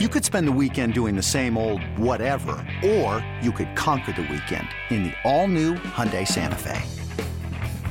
[0.00, 4.22] You could spend the weekend doing the same old whatever, or you could conquer the
[4.22, 6.82] weekend in the all-new Hyundai Santa Fe.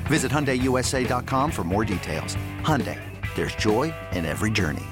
[0.08, 2.36] Visit HyundaiUSA.com for more details.
[2.60, 3.00] Hyundai,
[3.36, 4.84] there's joy in every journey.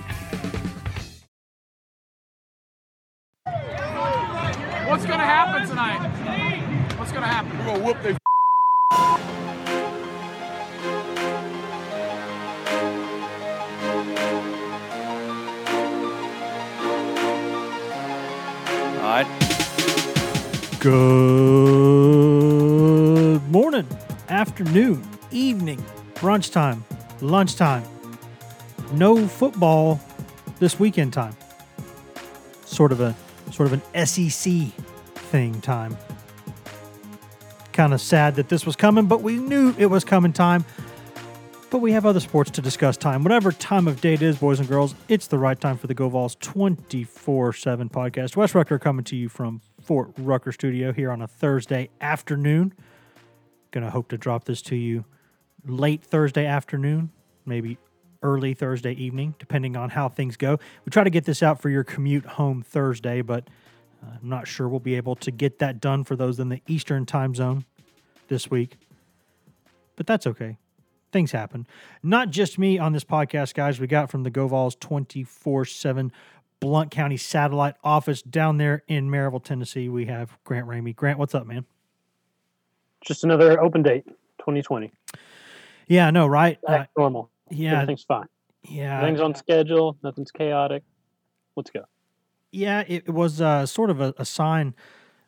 [4.87, 5.99] What's gonna happen tonight?
[6.97, 7.59] What's gonna happen?
[7.59, 8.20] We're gonna whoop their
[20.81, 20.89] Good
[23.51, 23.87] morning,
[24.29, 25.77] afternoon, evening,
[26.15, 26.83] brunch time,
[27.21, 27.83] lunchtime.
[28.93, 30.01] No football
[30.57, 31.35] this weekend time.
[32.65, 33.15] Sort of a
[33.51, 34.53] sort of an SEC
[35.29, 35.95] thing time.
[37.73, 40.65] Kind of sad that this was coming, but we knew it was coming time.
[41.69, 43.21] But we have other sports to discuss time.
[43.21, 45.93] Whatever time of day it is, boys and girls, it's the right time for the
[45.93, 48.35] Go Vols 24 7 podcast.
[48.35, 52.73] Wes Rucker coming to you from Fort Rucker Studio here on a Thursday afternoon.
[53.71, 55.05] Gonna hope to drop this to you
[55.65, 57.11] late Thursday afternoon,
[57.45, 57.77] maybe
[58.23, 60.59] early Thursday evening, depending on how things go.
[60.85, 63.47] We try to get this out for your commute home Thursday, but
[64.03, 66.61] uh, I'm not sure we'll be able to get that done for those in the
[66.67, 67.65] Eastern time zone
[68.27, 68.77] this week.
[69.95, 70.57] But that's okay
[71.11, 71.67] things happen.
[72.01, 73.79] Not just me on this podcast, guys.
[73.79, 76.11] We got from the GoVols 24 7
[76.61, 79.89] Blount County satellite office down there in Maryville, Tennessee.
[79.89, 80.95] We have Grant Ramey.
[80.95, 81.65] Grant, what's up, man?
[83.03, 84.05] Just another open date,
[84.37, 84.91] 2020.
[85.87, 86.59] Yeah, I know, right?
[86.65, 87.31] Uh, normal.
[87.49, 88.27] yeah, Everything's fine.
[88.63, 88.97] yeah.
[88.97, 89.97] Everything's on schedule.
[90.03, 90.83] Nothing's chaotic.
[91.55, 91.81] Let's go.
[92.51, 94.75] Yeah, it was uh, sort of a, a sign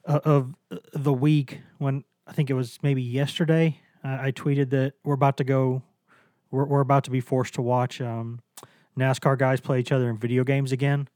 [0.06, 0.54] uh, of
[0.94, 3.80] the week when I think it was maybe yesterday.
[4.04, 5.81] Uh, I tweeted that we're about to go,
[6.52, 8.42] we're, we're about to be forced to watch um,
[8.95, 11.08] NASCAR guys play each other in video games again.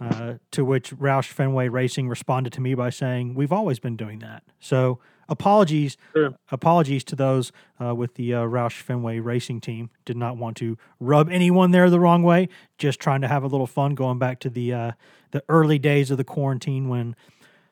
[0.00, 4.18] Uh, to which Roush Fenway Racing responded to me by saying, "We've always been doing
[4.20, 6.34] that." So apologies, Sure.
[6.50, 9.90] apologies to those uh, with the uh, Roush Fenway Racing team.
[10.04, 12.48] Did not want to rub anyone there the wrong way.
[12.78, 14.92] Just trying to have a little fun, going back to the uh,
[15.32, 17.16] the early days of the quarantine when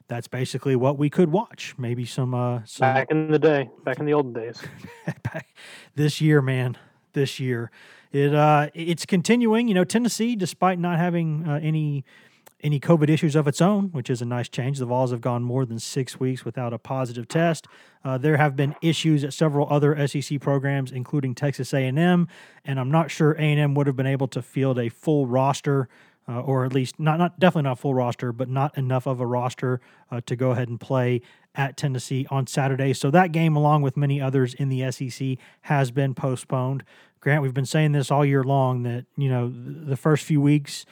[0.08, 1.74] that's basically what we could watch.
[1.78, 4.60] Maybe some uh, some Back in the day, back in the old days.
[5.94, 6.76] this year, man.
[7.14, 7.70] This year,
[8.12, 9.68] it uh, it's continuing.
[9.68, 12.04] You know, Tennessee, despite not having uh, any
[12.60, 14.78] any COVID issues of its own, which is a nice change.
[14.78, 17.66] The Vols have gone more than six weeks without a positive test.
[18.04, 22.28] Uh, there have been issues at several other SEC programs, including Texas A&M,
[22.64, 25.88] and I'm not sure A&M would have been able to field a full roster.
[26.30, 29.24] Uh, or at least not, not definitely not full roster, but not enough of a
[29.24, 29.80] roster
[30.10, 31.22] uh, to go ahead and play
[31.54, 32.92] at Tennessee on Saturday.
[32.92, 36.84] So that game, along with many others in the SEC, has been postponed.
[37.20, 40.86] Grant, we've been saying this all year long that you know the first few weeks,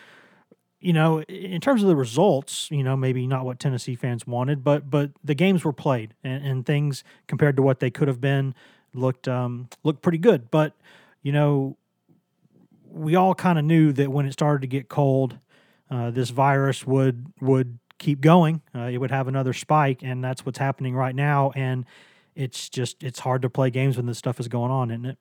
[0.80, 4.62] you know, in terms of the results, you know, maybe not what Tennessee fans wanted,
[4.64, 8.20] but but the games were played and, and things compared to what they could have
[8.20, 8.54] been
[8.94, 10.50] looked um, looked pretty good.
[10.50, 10.74] But
[11.22, 11.76] you know,
[12.90, 15.38] we all kind of knew that when it started to get cold,
[15.90, 18.62] uh, this virus would would keep going.
[18.74, 21.52] Uh, it would have another spike, and that's what's happening right now.
[21.54, 21.84] And
[22.34, 25.18] it's just it's hard to play games when this stuff is going on, isn't it?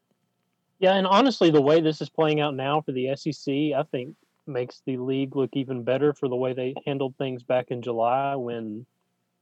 [0.80, 4.16] Yeah, and honestly, the way this is playing out now for the SEC, I think
[4.47, 8.36] makes the league look even better for the way they handled things back in July
[8.36, 8.86] when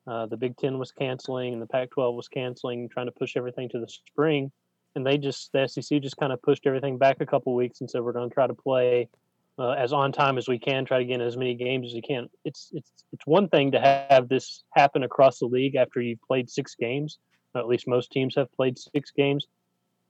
[0.07, 3.69] uh, the Big Ten was canceling and the Pac-12 was canceling, trying to push everything
[3.69, 4.51] to the spring.
[4.95, 7.89] And they just the SEC just kind of pushed everything back a couple weeks and
[7.89, 9.09] said we're going to try to play
[9.57, 12.01] uh, as on time as we can, try to get as many games as we
[12.01, 12.29] can.
[12.45, 16.47] It's it's it's one thing to have this happen across the league after you've played
[16.49, 17.17] six games.
[17.55, 19.47] At least most teams have played six games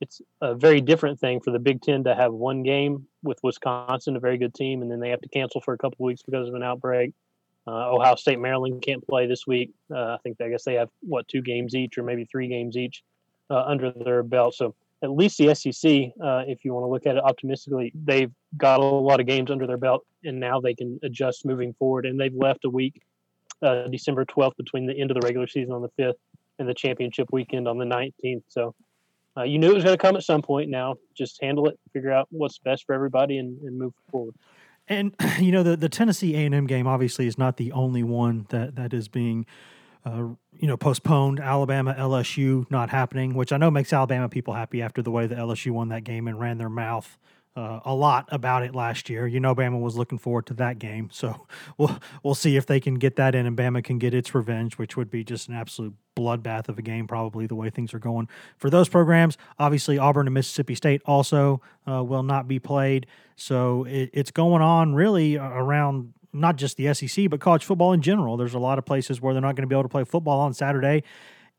[0.04, 4.18] it's a very different thing for the Big Ten to have one game with Wisconsin,
[4.18, 6.50] a very good team, and then they have to cancel for a couple weeks because
[6.50, 7.14] of an outbreak.
[7.66, 9.72] Uh, Ohio State, Maryland can't play this week.
[9.90, 12.76] Uh, I think I guess they have what two games each, or maybe three games
[12.76, 13.02] each
[13.50, 14.56] uh, under their belt.
[14.56, 18.32] So at least the SEC, uh, if you want to look at it optimistically, they've
[18.58, 22.06] got a lot of games under their belt, and now they can adjust moving forward.
[22.06, 23.02] And they've left a week,
[23.62, 26.20] uh, December 12th, between the end of the regular season on the 5th
[26.60, 28.44] and the championship weekend on the 19th.
[28.50, 28.76] So
[29.38, 30.70] uh, you knew it was going to come at some point.
[30.70, 34.36] Now just handle it, figure out what's best for everybody, and, and move forward.
[34.88, 38.04] And you know the the Tennessee A and M game obviously is not the only
[38.04, 39.46] one that that is being.
[40.06, 44.82] Uh, you know, postponed Alabama LSU not happening, which I know makes Alabama people happy
[44.82, 47.18] after the way the LSU won that game and ran their mouth
[47.56, 49.28] uh, a lot about it last year.
[49.28, 51.48] You know, Bama was looking forward to that game, so
[51.78, 54.78] we'll we'll see if they can get that in and Bama can get its revenge,
[54.78, 58.00] which would be just an absolute bloodbath of a game, probably the way things are
[58.00, 58.28] going
[58.58, 59.38] for those programs.
[59.60, 63.06] Obviously, Auburn and Mississippi State also uh, will not be played,
[63.36, 68.02] so it, it's going on really around not just the SEC, but college football in
[68.02, 68.36] general.
[68.38, 70.40] There's a lot of places where they're not going to be able to play football
[70.40, 71.04] on Saturday.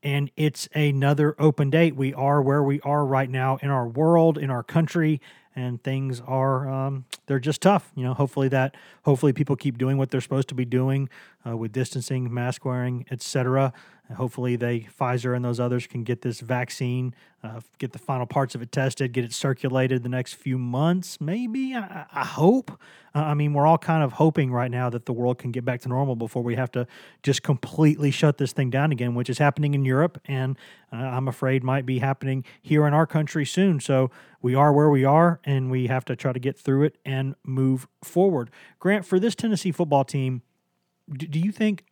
[0.03, 1.97] And it's another open date.
[1.97, 5.21] We are where we are right now in our world, in our country,
[5.57, 7.93] and things are um, they're just tough.
[7.95, 11.09] You know, hopefully that hopefully people keep doing what they're supposed to be doing
[11.47, 13.73] uh, with distancing, mask wearing, etc.
[14.13, 18.55] Hopefully, they Pfizer and those others can get this vaccine, uh, get the final parts
[18.55, 21.23] of it tested, get it circulated the next few months.
[21.23, 22.71] Maybe I, I hope.
[23.15, 25.65] Uh, I mean, we're all kind of hoping right now that the world can get
[25.65, 26.87] back to normal before we have to
[27.23, 30.59] just completely shut this thing down again, which is happening in Europe, and
[30.93, 33.81] uh, I'm afraid might be happening here in our country soon.
[33.81, 34.11] So
[34.43, 37.37] we are where we are, and we have to try to get through it and
[37.43, 38.51] move forward.
[38.79, 40.43] Grant, for this Tennessee football team,
[41.11, 41.87] do, do you think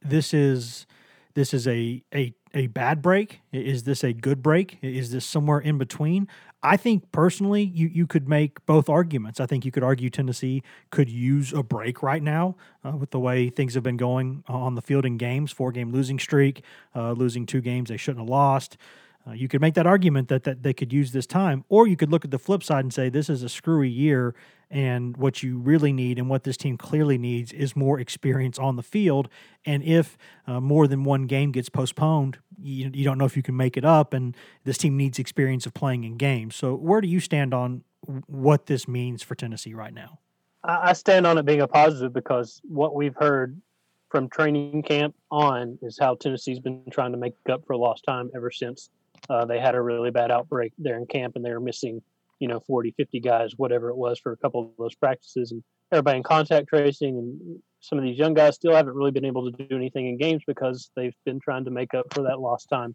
[0.00, 0.86] this is?
[1.34, 3.40] This is a a a bad break?
[3.52, 4.78] Is this a good break?
[4.80, 6.28] Is this somewhere in between?
[6.62, 9.38] I think personally, you, you could make both arguments.
[9.38, 13.20] I think you could argue Tennessee could use a break right now uh, with the
[13.20, 16.62] way things have been going on the field in games, four game losing streak,
[16.96, 18.78] uh, losing two games they shouldn't have lost.
[19.26, 21.96] Uh, you could make that argument that, that they could use this time, or you
[21.96, 24.34] could look at the flip side and say this is a screwy year,
[24.70, 28.76] and what you really need and what this team clearly needs is more experience on
[28.76, 29.28] the field.
[29.64, 30.16] And if
[30.46, 33.76] uh, more than one game gets postponed, you, you don't know if you can make
[33.76, 36.56] it up, and this team needs experience of playing in games.
[36.56, 37.82] So, where do you stand on
[38.26, 40.18] what this means for Tennessee right now?
[40.62, 43.60] I stand on it being a positive because what we've heard
[44.08, 48.30] from training camp on is how Tennessee's been trying to make up for lost time
[48.34, 48.88] ever since
[49.30, 52.02] uh, they had a really bad outbreak there in camp and they were missing,
[52.40, 55.52] you know, 40, 50 guys, whatever it was, for a couple of those practices.
[55.52, 59.24] And everybody in contact tracing and some of these young guys still haven't really been
[59.24, 62.40] able to do anything in games because they've been trying to make up for that
[62.40, 62.94] lost time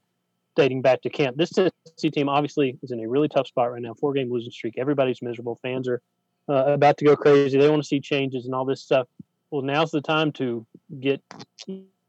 [0.56, 1.38] dating back to camp.
[1.38, 3.94] This Tennessee team obviously is in a really tough spot right now.
[3.94, 4.76] Four game losing streak.
[4.78, 5.60] Everybody's miserable.
[5.62, 6.02] Fans are
[6.50, 7.58] uh, about to go crazy.
[7.58, 9.08] They want to see changes and all this stuff.
[9.52, 10.66] Well, now's the time to
[11.00, 11.22] get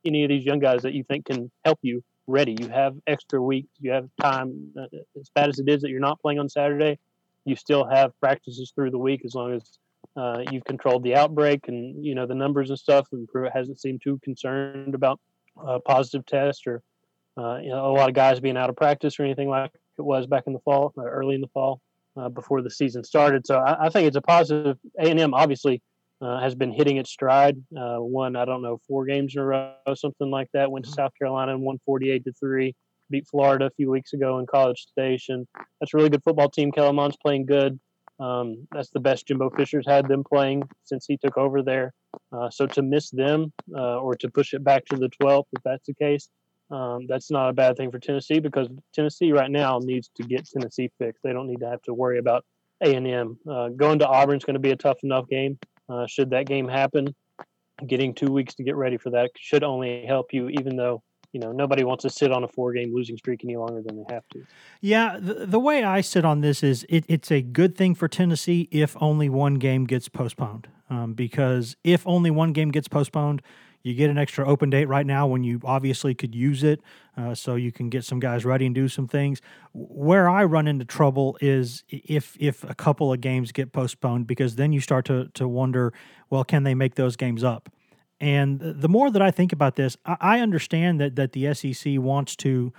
[0.04, 2.56] any of these young guys that you think can help you ready.
[2.58, 3.70] You have extra weeks.
[3.78, 4.72] You have time.
[4.78, 4.86] Uh,
[5.18, 6.98] as bad as it is that you're not playing on Saturday,
[7.44, 9.78] you still have practices through the week as long as
[10.16, 13.08] uh, you've controlled the outbreak and you know the numbers and stuff.
[13.12, 15.20] And Pruitt hasn't seemed too concerned about
[15.56, 16.82] a positive test or
[17.38, 20.02] uh, you know, a lot of guys being out of practice or anything like it
[20.02, 21.80] was back in the fall, uh, early in the fall,
[22.16, 23.46] uh, before the season started.
[23.46, 24.76] So I, I think it's a positive.
[24.98, 25.80] A and M obviously
[26.20, 27.56] uh, has been hitting its stride.
[27.76, 30.70] Uh, won, I don't know, four games in a row, something like that.
[30.70, 30.96] Went to mm-hmm.
[30.96, 32.74] South Carolina and won 48 to three.
[33.10, 35.46] Beat Florida a few weeks ago in College Station.
[35.80, 36.72] That's a really good football team.
[36.72, 37.78] Kellen Mond's playing good.
[38.20, 41.94] Um, that's the best Jimbo Fisher's had them playing since he took over there.
[42.32, 45.62] Uh, so to miss them uh, or to push it back to the 12th, if
[45.64, 46.28] that's the case,
[46.70, 50.46] um, that's not a bad thing for Tennessee because Tennessee right now needs to get
[50.46, 51.22] Tennessee fixed.
[51.22, 52.44] They don't need to have to worry about
[52.82, 53.38] A and M.
[53.50, 55.58] Uh, going to Auburn is going to be a tough enough game.
[55.88, 57.14] Uh, should that game happen,
[57.86, 61.40] getting two weeks to get ready for that should only help you, even though you
[61.40, 64.14] know nobody wants to sit on a four game losing streak any longer than they
[64.14, 64.44] have to
[64.80, 68.08] yeah the, the way i sit on this is it, it's a good thing for
[68.08, 73.42] tennessee if only one game gets postponed um, because if only one game gets postponed
[73.82, 76.80] you get an extra open date right now when you obviously could use it,
[77.16, 79.40] uh, so you can get some guys ready and do some things.
[79.72, 84.56] Where I run into trouble is if if a couple of games get postponed, because
[84.56, 85.92] then you start to to wonder,
[86.28, 87.70] well, can they make those games up?
[88.20, 92.36] And the more that I think about this, I understand that that the SEC wants
[92.36, 92.72] to,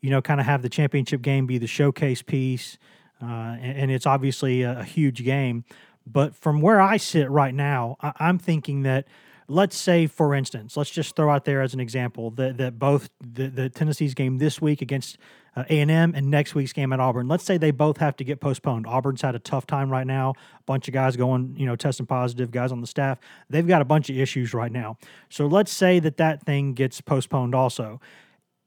[0.00, 2.76] you know, kind of have the championship game be the showcase piece,
[3.22, 5.64] uh, and, it's obviously a, huge game.
[6.06, 9.06] But from where I sit right now, I'm thinking that
[9.50, 13.10] let's say, for instance, let's just throw out there as an example that, that both
[13.20, 15.18] the, the Tennessee's game this week against
[15.56, 18.40] uh, A&M and next week's game at Auburn, let's say they both have to get
[18.40, 18.86] postponed.
[18.86, 20.30] Auburn's had a tough time right now.
[20.30, 23.18] A bunch of guys going, you know, testing positive, guys on the staff.
[23.48, 24.98] They've got a bunch of issues right now.
[25.28, 28.00] So let's say that that thing gets postponed also.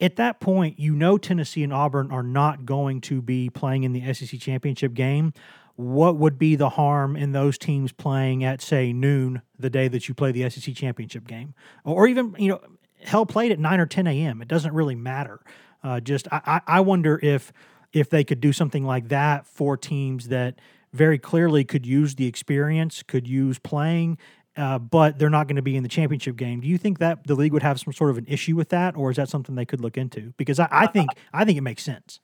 [0.02, 3.94] At that point, you know Tennessee and Auburn are not going to be playing in
[3.94, 5.32] the SEC championship game
[5.76, 10.08] what would be the harm in those teams playing at say noon the day that
[10.08, 11.54] you play the SEC championship game,
[11.84, 12.62] or even you know
[13.04, 14.42] hell played at nine or ten a.m.
[14.42, 15.42] It doesn't really matter.
[15.84, 17.52] Uh, just I, I wonder if
[17.92, 20.60] if they could do something like that for teams that
[20.92, 24.18] very clearly could use the experience, could use playing,
[24.56, 26.62] uh, but they're not going to be in the championship game.
[26.62, 28.96] Do you think that the league would have some sort of an issue with that,
[28.96, 30.34] or is that something they could look into?
[30.38, 32.20] Because I, I think I think it makes sense.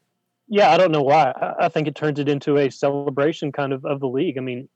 [0.52, 1.32] Yeah, I don't know why.
[1.60, 4.38] I think it turns it into a celebration kind of of the league.
[4.38, 4.68] I mean,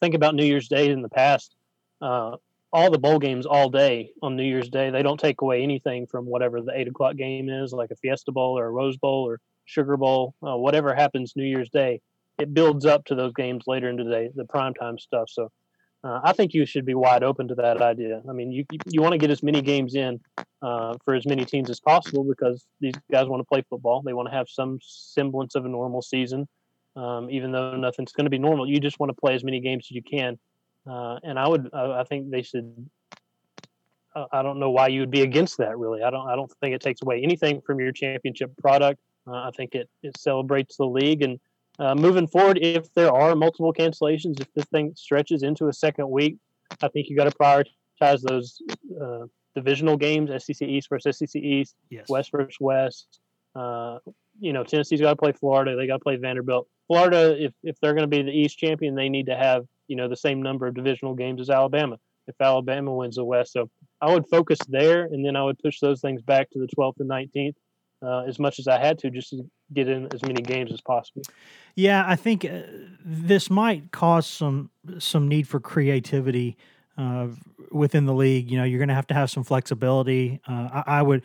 [0.00, 1.54] think about New Year's Day in the past.
[2.02, 2.36] Uh,
[2.72, 6.06] all the bowl games all day on New Year's Day, they don't take away anything
[6.06, 9.26] from whatever the eight o'clock game is, like a Fiesta Bowl or a Rose Bowl
[9.28, 12.00] or Sugar Bowl, uh, whatever happens New Year's Day.
[12.38, 15.30] It builds up to those games later into the day, the primetime stuff.
[15.30, 15.52] So
[16.02, 18.22] uh, I think you should be wide open to that idea.
[18.28, 20.18] I mean, you you want to get as many games in
[20.62, 24.00] uh, for as many teams as possible because these guys want to play football.
[24.02, 26.48] They want to have some semblance of a normal season,
[26.96, 28.66] um, even though nothing's going to be normal.
[28.66, 30.38] You just want to play as many games as you can,
[30.90, 32.88] uh, and I would I think they should.
[34.32, 35.78] I don't know why you would be against that.
[35.78, 36.26] Really, I don't.
[36.28, 39.00] I don't think it takes away anything from your championship product.
[39.26, 41.38] Uh, I think it it celebrates the league and
[41.80, 46.10] uh, moving forward, if there are multiple cancellations, if this thing stretches into a second
[46.10, 46.36] week,
[46.82, 48.60] I think you got to prioritize those
[49.00, 52.06] uh, divisional games: SEC East versus SEC East, yes.
[52.08, 53.20] West versus West.
[53.56, 53.98] Uh,
[54.38, 55.74] you know, Tennessee's got to play Florida.
[55.74, 56.68] They got to play Vanderbilt.
[56.86, 59.96] Florida, if if they're going to be the East champion, they need to have you
[59.96, 61.96] know the same number of divisional games as Alabama.
[62.26, 63.70] If Alabama wins the West, so
[64.02, 67.00] I would focus there, and then I would push those things back to the 12th
[67.00, 67.54] and 19th
[68.02, 70.80] uh, as much as I had to, just to get in as many games as
[70.80, 71.22] possible.
[71.74, 72.62] Yeah, I think uh,
[73.04, 76.56] this might cause some some need for creativity
[76.98, 77.28] uh,
[77.70, 78.50] within the league.
[78.50, 80.40] You know, you're going to have to have some flexibility.
[80.46, 81.22] Uh, I, I, would.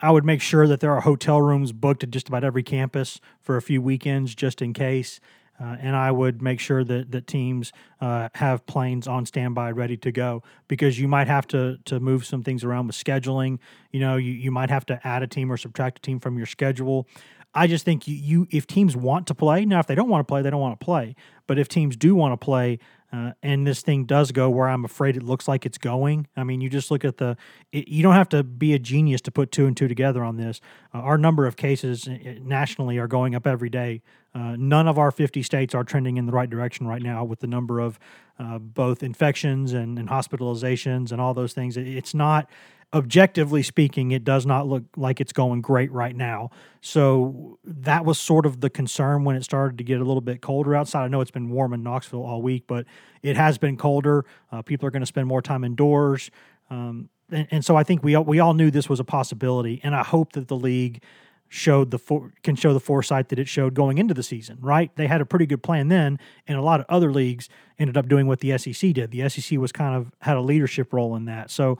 [0.00, 3.20] I would make sure that there are hotel rooms booked at just about every campus
[3.40, 5.20] for a few weekends, just in case.
[5.60, 9.96] Uh, and I would make sure that that teams uh, have planes on standby, ready
[9.98, 13.58] to go, because you might have to to move some things around with scheduling.
[13.90, 16.36] You know, you, you might have to add a team or subtract a team from
[16.36, 17.08] your schedule.
[17.58, 20.20] I just think you, you if teams want to play now, if they don't want
[20.20, 21.16] to play, they don't want to play.
[21.48, 22.78] But if teams do want to play,
[23.12, 26.28] uh, and this thing does go where I'm afraid it looks like it's going.
[26.36, 27.36] I mean, you just look at the.
[27.72, 30.36] It, you don't have to be a genius to put two and two together on
[30.36, 30.60] this.
[30.94, 34.02] Uh, our number of cases uh, nationally are going up every day.
[34.38, 37.40] Uh, none of our 50 states are trending in the right direction right now with
[37.40, 37.98] the number of
[38.38, 41.76] uh, both infections and, and hospitalizations and all those things.
[41.76, 42.48] It's not
[42.94, 46.50] objectively speaking, it does not look like it's going great right now.
[46.80, 50.40] So that was sort of the concern when it started to get a little bit
[50.40, 51.04] colder outside.
[51.04, 52.86] I know it's been warm in Knoxville all week, but
[53.22, 54.24] it has been colder.
[54.52, 56.30] Uh, people are going to spend more time indoors.
[56.70, 59.94] Um, and, and, so I think we we all knew this was a possibility, and
[59.94, 61.02] I hope that the league
[61.48, 64.58] showed the for, can show the foresight that it showed going into the season.
[64.60, 64.94] Right?
[64.96, 68.08] They had a pretty good plan then, and a lot of other leagues ended up
[68.08, 69.10] doing what the SEC did.
[69.10, 71.50] The SEC was kind of had a leadership role in that.
[71.50, 71.78] So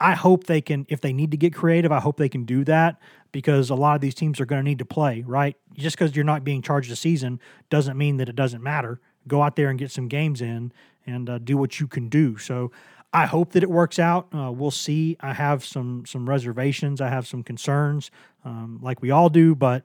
[0.00, 2.64] I hope they can, if they need to get creative, I hope they can do
[2.64, 3.00] that
[3.32, 5.56] because a lot of these teams are going to need to play, right?
[5.74, 7.40] Just because you're not being charged a season
[7.70, 9.00] doesn't mean that it doesn't matter.
[9.26, 10.72] Go out there and get some games in
[11.06, 12.36] and uh, do what you can do.
[12.38, 12.72] So
[13.14, 14.26] I hope that it works out.
[14.34, 15.16] Uh, we'll see.
[15.20, 17.00] I have some some reservations.
[17.00, 18.10] I have some concerns,
[18.44, 19.84] um, like we all do, but.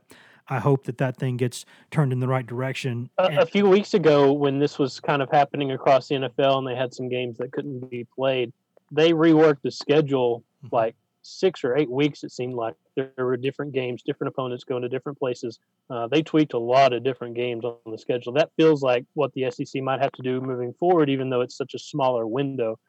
[0.51, 3.11] I hope that that thing gets turned in the right direction.
[3.19, 6.67] A, a, few weeks ago, when this was kind of happening across the NFL and
[6.67, 8.51] they had some games that couldn't be played,
[8.91, 10.75] they reworked the schedule mm-hmm.
[10.75, 12.23] like six or eight weeks.
[12.23, 15.59] It seemed like there were different games, different opponents going to different places.
[15.89, 18.33] Uh, they tweaked a lot of different games on the schedule.
[18.33, 21.55] That feels like what the SEC might have to do moving forward, even though it's
[21.55, 22.79] such a smaller window.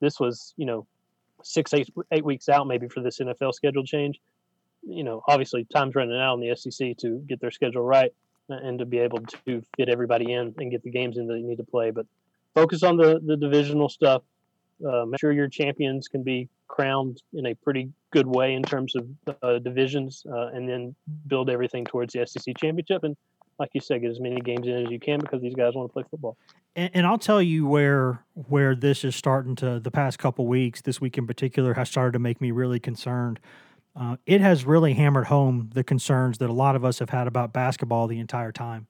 [0.00, 0.86] This was, you know,
[1.42, 4.20] six, eight, eight weeks out maybe for this NFL schedule change.
[4.82, 8.12] You know, obviously time's running out in the SEC to get their schedule right
[8.48, 11.46] and to be able to fit everybody in and get the games in that you
[11.46, 11.90] need to play.
[11.90, 12.06] But
[12.54, 14.22] focus on the, the divisional stuff
[14.86, 18.94] uh, make sure your champions can be crowned in a pretty good way in terms
[18.96, 19.06] of
[19.42, 20.94] uh, divisions, uh, and then
[21.26, 23.04] build everything towards the SEC championship.
[23.04, 23.16] And
[23.60, 25.90] like you said, get as many games in as you can because these guys want
[25.90, 26.36] to play football.
[26.74, 30.80] And, and I'll tell you where where this is starting to the past couple weeks,
[30.80, 33.38] this week in particular, has started to make me really concerned.
[33.94, 37.26] Uh, it has really hammered home the concerns that a lot of us have had
[37.26, 38.86] about basketball the entire time.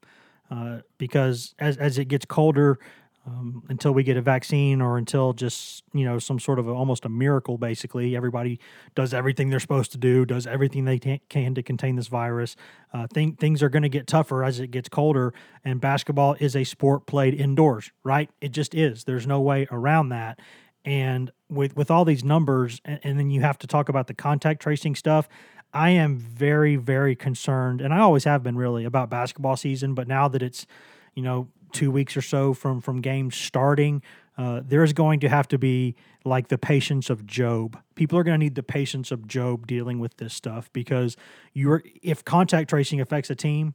[0.50, 2.78] Uh, because as as it gets colder,
[3.26, 6.70] um, until we get a vaccine or until just you know some sort of a,
[6.70, 8.16] almost a miracle basically.
[8.16, 8.58] Everybody
[8.94, 12.56] does everything they're supposed to do does everything they can to contain this virus.
[12.92, 15.34] Uh, th- things are going to get tougher as it gets colder
[15.64, 18.30] and basketball is a sport played indoors right?
[18.40, 19.04] It just is.
[19.04, 20.40] There's no way around that.
[20.84, 24.14] And with with all these numbers and, and then you have to talk about the
[24.14, 25.28] contact tracing stuff
[25.72, 30.06] i am very very concerned and i always have been really about basketball season but
[30.08, 30.66] now that it's
[31.14, 34.02] you know two weeks or so from from games starting,
[34.38, 37.78] uh, there's going to have to be like the patience of Job.
[37.94, 41.16] People are going to need the patience of Job dealing with this stuff because
[41.52, 43.74] you're if contact tracing affects a team,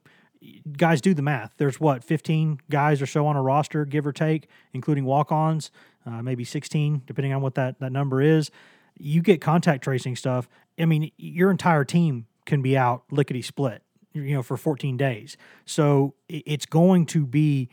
[0.78, 1.54] guys do the math.
[1.58, 5.72] There's what 15 guys or so on a roster, give or take, including walk-ons,
[6.06, 8.50] uh, maybe 16, depending on what that that number is.
[8.98, 10.48] You get contact tracing stuff.
[10.80, 13.82] I mean, your entire team can be out lickety split
[14.14, 15.36] you know for 14 days
[15.66, 17.70] so it's going to be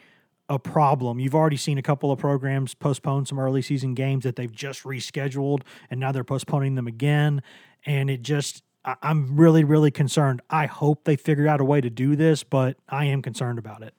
[0.52, 1.18] a problem.
[1.18, 4.82] You've already seen a couple of programs postpone some early season games that they've just
[4.82, 7.42] rescheduled, and now they're postponing them again.
[7.86, 10.42] And it just, I'm really, really concerned.
[10.50, 13.82] I hope they figure out a way to do this, but I am concerned about
[13.82, 13.94] it.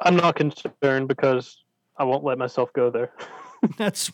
[0.00, 1.62] I'm not concerned because
[1.96, 3.12] I won't let myself go there.
[3.76, 4.10] That's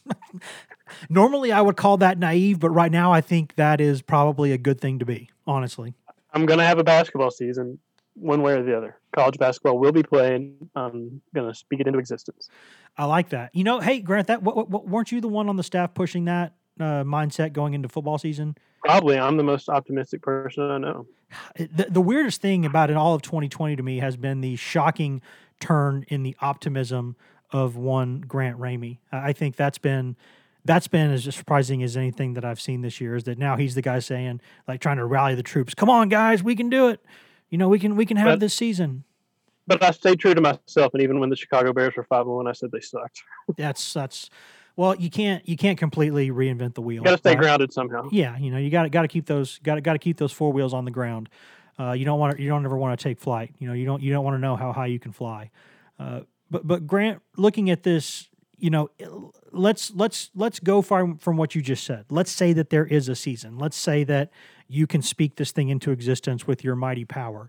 [1.08, 4.58] normally I would call that naive, but right now I think that is probably a
[4.58, 5.94] good thing to be, honestly.
[6.32, 7.78] I'm going to have a basketball season
[8.14, 8.96] one way or the other.
[9.16, 10.68] College basketball will be playing.
[10.76, 12.50] I'm going to speak it into existence.
[12.98, 13.50] I like that.
[13.54, 16.26] You know, hey Grant, that what, what, weren't you the one on the staff pushing
[16.26, 18.56] that uh, mindset going into football season?
[18.84, 21.06] Probably, I'm the most optimistic person I know.
[21.56, 25.20] The, the weirdest thing about it all of 2020 to me has been the shocking
[25.58, 27.16] turn in the optimism
[27.50, 28.98] of one Grant Ramey.
[29.10, 30.16] I think that's been
[30.64, 33.16] that's been as surprising as anything that I've seen this year.
[33.16, 35.74] Is that now he's the guy saying like trying to rally the troops.
[35.74, 37.00] Come on, guys, we can do it.
[37.50, 39.04] You know, we can we can have but, this season.
[39.66, 42.46] But I stayed true to myself, and even when the Chicago Bears were five one,
[42.46, 43.22] I said they sucked.
[43.56, 44.30] that's that's
[44.76, 47.02] well, you can't you can't completely reinvent the wheel.
[47.02, 47.38] Got to stay right?
[47.38, 48.08] grounded somehow.
[48.12, 50.52] Yeah, you know, you got got to keep those got got to keep those four
[50.52, 51.28] wheels on the ground.
[51.78, 53.54] Uh, you don't want to, you don't ever want to take flight.
[53.58, 55.50] You know, you don't you don't want to know how high you can fly.
[55.98, 58.90] Uh, but but Grant, looking at this, you know,
[59.52, 62.06] let's let's let's go from from what you just said.
[62.10, 63.58] Let's say that there is a season.
[63.58, 64.30] Let's say that
[64.68, 67.48] you can speak this thing into existence with your mighty power.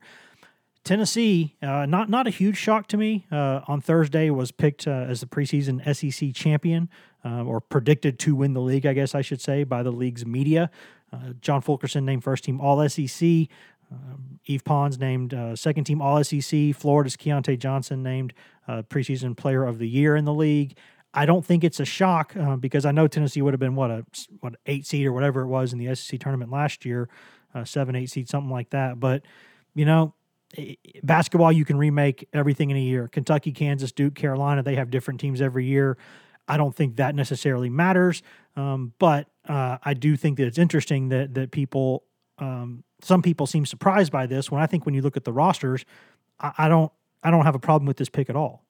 [0.83, 3.25] Tennessee, uh, not not a huge shock to me.
[3.29, 6.89] Uh, on Thursday, was picked uh, as the preseason SEC champion,
[7.25, 10.25] uh, or predicted to win the league, I guess I should say, by the league's
[10.25, 10.71] media.
[11.11, 13.49] Uh, John Fulkerson named first team All SEC.
[13.91, 16.73] Um, Yves Pons named uh, second team All SEC.
[16.73, 18.33] Florida's Keyontae Johnson named
[18.89, 20.77] preseason player of the year in the league.
[21.17, 23.89] I don't think it's a shock uh, because I know Tennessee would have been what
[23.89, 24.05] a
[24.39, 27.09] what eight seed or whatever it was in the SEC tournament last year,
[27.55, 28.99] uh, seven eight seed something like that.
[28.99, 29.23] But
[29.73, 30.13] you know,
[31.01, 33.07] basketball you can remake everything in a year.
[33.07, 35.97] Kentucky, Kansas, Duke, Carolina they have different teams every year.
[36.47, 38.21] I don't think that necessarily matters,
[38.55, 42.03] um, but uh, I do think that it's interesting that that people
[42.37, 45.33] um, some people seem surprised by this when I think when you look at the
[45.33, 45.83] rosters,
[46.39, 46.91] I, I don't
[47.23, 48.66] I don't have a problem with this pick at all.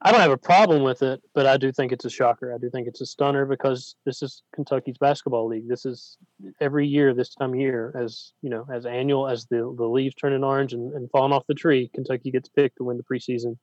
[0.00, 2.54] I don't have a problem with it, but I do think it's a shocker.
[2.54, 5.68] I do think it's a stunner because this is Kentucky's basketball league.
[5.68, 6.18] This is
[6.60, 10.14] every year this time of year, as you know, as annual as the the leaves
[10.14, 13.56] turning orange and, and falling off the tree, Kentucky gets picked to win the preseason.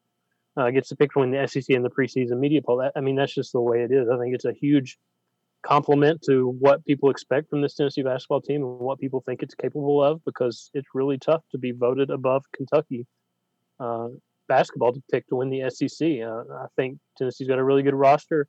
[0.58, 2.78] Uh, gets to pick to win the SEC and the preseason media poll.
[2.78, 4.08] That, I mean, that's just the way it is.
[4.10, 4.98] I think it's a huge
[5.66, 9.56] compliment to what people expect from this Tennessee basketball team and what people think it's
[9.56, 13.06] capable of because it's really tough to be voted above Kentucky
[13.80, 14.10] uh,
[14.48, 16.22] basketball to pick to win the SEC.
[16.22, 18.48] Uh, I think Tennessee's got a really good roster,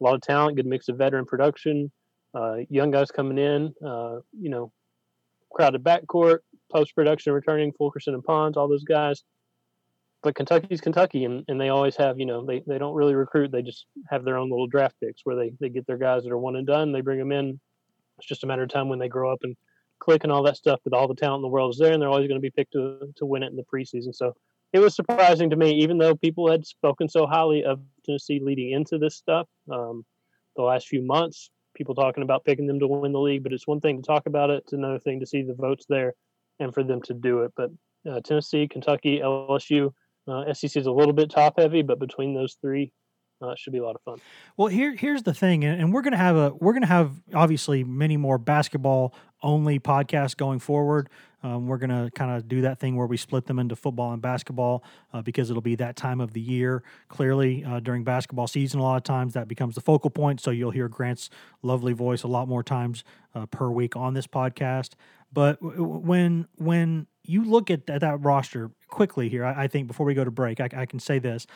[0.00, 1.90] a lot of talent, good mix of veteran production,
[2.34, 4.72] uh, young guys coming in, uh, you know,
[5.50, 6.38] crowded backcourt,
[6.70, 9.22] post production returning, Fulkerson and Pons, all those guys
[10.22, 13.52] but Kentucky's Kentucky, and, and they always have, you know, they, they don't really recruit.
[13.52, 16.32] They just have their own little draft picks where they, they get their guys that
[16.32, 16.92] are one and done.
[16.92, 17.60] They bring them in.
[18.18, 19.56] It's just a matter of time when they grow up and
[20.00, 20.80] click and all that stuff.
[20.82, 22.50] But all the talent in the world is there, and they're always going to be
[22.50, 24.12] picked to, to win it in the preseason.
[24.12, 24.34] So
[24.72, 28.72] it was surprising to me, even though people had spoken so highly of Tennessee leading
[28.72, 30.04] into this stuff um,
[30.56, 31.50] the last few months.
[31.74, 34.26] People talking about picking them to win the league, but it's one thing to talk
[34.26, 34.62] about it.
[34.64, 36.14] It's another thing to see the votes there
[36.58, 37.52] and for them to do it.
[37.56, 37.70] But
[38.08, 39.92] uh, Tennessee, Kentucky, LSU,
[40.26, 42.92] uh, SEC is a little bit top heavy, but between those three,
[43.40, 44.20] uh, it should be a lot of fun.
[44.56, 48.16] Well, here here's the thing, and we're gonna have a we're gonna have obviously many
[48.16, 51.08] more basketball only podcasts going forward.
[51.42, 54.20] Um, we're gonna kind of do that thing where we split them into football and
[54.20, 56.82] basketball uh, because it'll be that time of the year.
[57.08, 60.40] Clearly, uh, during basketball season, a lot of times that becomes the focal point.
[60.40, 61.30] So you'll hear Grant's
[61.62, 64.94] lovely voice a lot more times uh, per week on this podcast.
[65.32, 70.06] But when when you look at that, that roster quickly here, I, I, think before
[70.06, 71.46] we go to break, I, I can say this: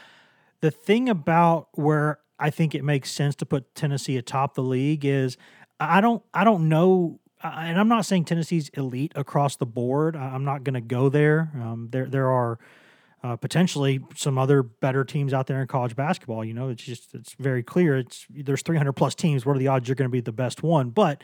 [0.61, 5.05] the thing about where I think it makes sense to put Tennessee atop the league
[5.05, 5.37] is
[5.81, 10.17] I don't I don't know and I'm not saying Tennessee's elite across the board.
[10.17, 11.51] I'm not going to go there.
[11.55, 12.59] Um, there there are
[13.25, 16.45] uh, potentially some other better teams out there in college basketball.
[16.45, 17.99] You know, it's just it's very clear.
[17.99, 19.47] It's there's 300 plus teams.
[19.47, 20.91] What are the odds you're going to be the best one?
[20.91, 21.23] But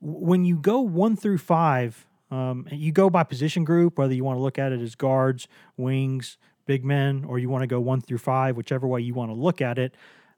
[0.00, 4.38] when you go one through five, um, you go by position group, whether you want
[4.38, 8.00] to look at it as guards, wings, big men, or you want to go one
[8.00, 9.94] through five, whichever way you want to look at it.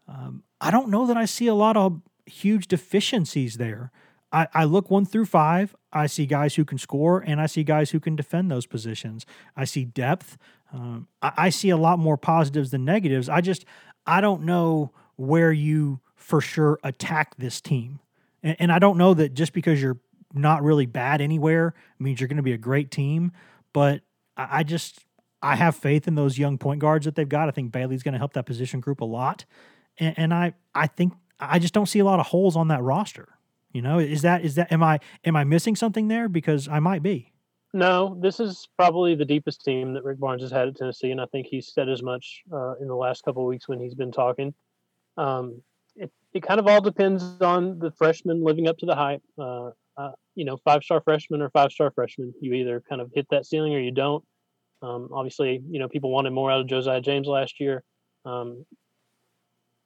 [0.09, 3.93] Um, I don't know that I see a lot of huge deficiencies there.
[4.33, 5.77] I, I look one through five.
[5.93, 9.27] I see guys who can score, and I see guys who can defend those positions.
[9.57, 10.39] I see depth.
[10.73, 13.29] Um, I, I see a lot more positives than negatives.
[13.29, 13.65] I just
[14.07, 18.01] I don't know where you for sure attack this team.
[18.43, 19.99] And, and I don't know that just because you're
[20.33, 23.33] not really bad anywhere means you're going to be a great team.
[23.73, 24.03] But
[24.37, 25.01] I, I just
[25.43, 27.49] I have faith in those young point guards that they've got.
[27.49, 29.45] I think Bailey's going to help that position group a lot,
[29.99, 32.83] and, and, I I think I just don't see a lot of holes on that
[32.83, 33.29] roster.
[33.73, 36.29] You know, is that is that am I am I missing something there?
[36.29, 37.33] Because I might be.
[37.75, 41.21] No, this is probably the deepest team that Rick Barnes has had at Tennessee, and
[41.21, 44.13] I think he's said as much uh, in the last couple weeks when he's been
[44.13, 44.53] talking.
[45.17, 45.63] Um,
[45.97, 49.23] it, it kind of all depends on the freshmen living up to the hype.
[49.39, 53.11] Uh, uh, you know, five star freshman or five star freshman, you either kind of
[53.15, 54.25] hit that ceiling or you don't.
[54.83, 57.83] Um, obviously, you know, people wanted more out of Josiah James last year.
[58.25, 58.67] Um,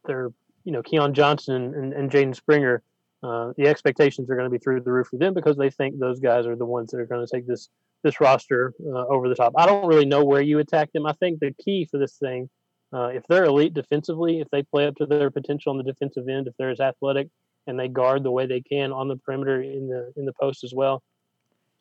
[0.06, 0.32] they're,
[0.64, 2.82] you know, Keon Johnson and, and, and Jaden Springer
[3.22, 5.98] uh, the expectations are going to be through the roof for them because they think
[5.98, 7.68] those guys are the ones that are going to take this
[8.04, 9.52] this roster uh, over the top.
[9.56, 11.06] I don't really know where you attack them.
[11.06, 12.48] I think the key for this thing,
[12.92, 16.28] uh, if they're elite defensively, if they play up to their potential on the defensive
[16.28, 17.28] end, if they're as athletic
[17.66, 20.62] and they guard the way they can on the perimeter in the in the post
[20.62, 21.02] as well,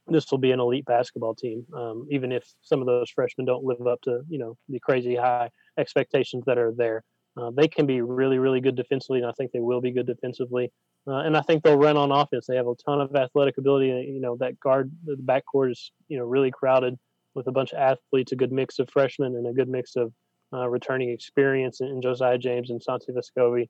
[0.07, 1.65] this will be an elite basketball team.
[1.75, 5.15] Um, even if some of those freshmen don't live up to you know the crazy
[5.15, 7.03] high expectations that are there.
[7.37, 10.07] Uh, they can be really, really good defensively, and I think they will be good
[10.07, 10.71] defensively.
[11.07, 12.47] Uh, and I think they'll run on offense.
[12.47, 13.87] They have a ton of athletic ability.
[13.87, 16.97] You know, that guard, the backcourt is, you know, really crowded
[17.35, 20.13] with a bunch of athletes, a good mix of freshmen and a good mix of
[20.53, 23.67] uh, returning experience in, Josiah James and Santi Vescovi.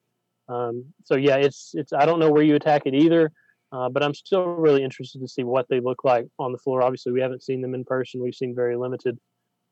[0.48, 1.92] Um, so yeah, it's it's.
[1.92, 3.32] I don't know where you attack it either,
[3.72, 6.84] uh, but I'm still really interested to see what they look like on the floor.
[6.84, 8.22] Obviously, we haven't seen them in person.
[8.22, 9.18] We've seen very limited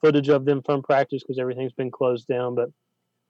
[0.02, 2.56] footage of them from practice because everything's been closed down.
[2.56, 2.70] But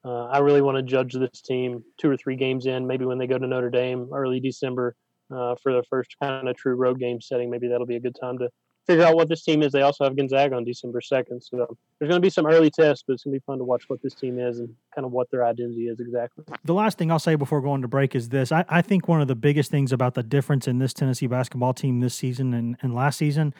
[0.04, 3.18] uh, I really want to judge this team two or three games in, maybe when
[3.18, 4.94] they go to Notre Dame early December
[5.34, 7.50] uh, for their first kind of true road game setting.
[7.50, 8.50] Maybe that'll be a good time to
[8.86, 9.72] figure out what this team is.
[9.72, 11.42] They also have Gonzaga on December 2nd.
[11.42, 13.64] So there's going to be some early tests, but it's going to be fun to
[13.64, 16.44] watch what this team is and kind of what their identity is exactly.
[16.64, 19.20] The last thing I'll say before going to break is this I, I think one
[19.20, 22.76] of the biggest things about the difference in this Tennessee basketball team this season and,
[22.82, 23.54] and last season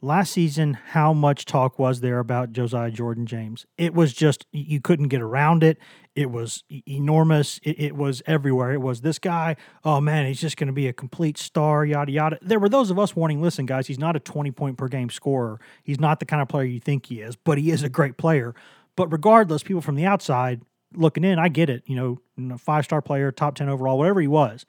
[0.00, 3.66] last season, how much talk was there about Josiah Jordan James?
[3.76, 5.78] It was just, you couldn't get around it.
[6.14, 7.60] It was enormous.
[7.62, 8.72] It, it was everywhere.
[8.72, 12.12] It was this guy, oh man, he's just going to be a complete star, yada,
[12.12, 12.38] yada.
[12.42, 15.10] There were those of us warning, listen, guys, he's not a 20 point per game
[15.10, 15.60] scorer.
[15.82, 18.16] He's not the kind of player you think he is, but he is a great
[18.16, 18.54] player.
[18.96, 20.62] But regardless, people from the outside
[20.94, 21.82] looking in, I get it.
[21.86, 24.64] You know, five star player, top 10 overall, whatever he was,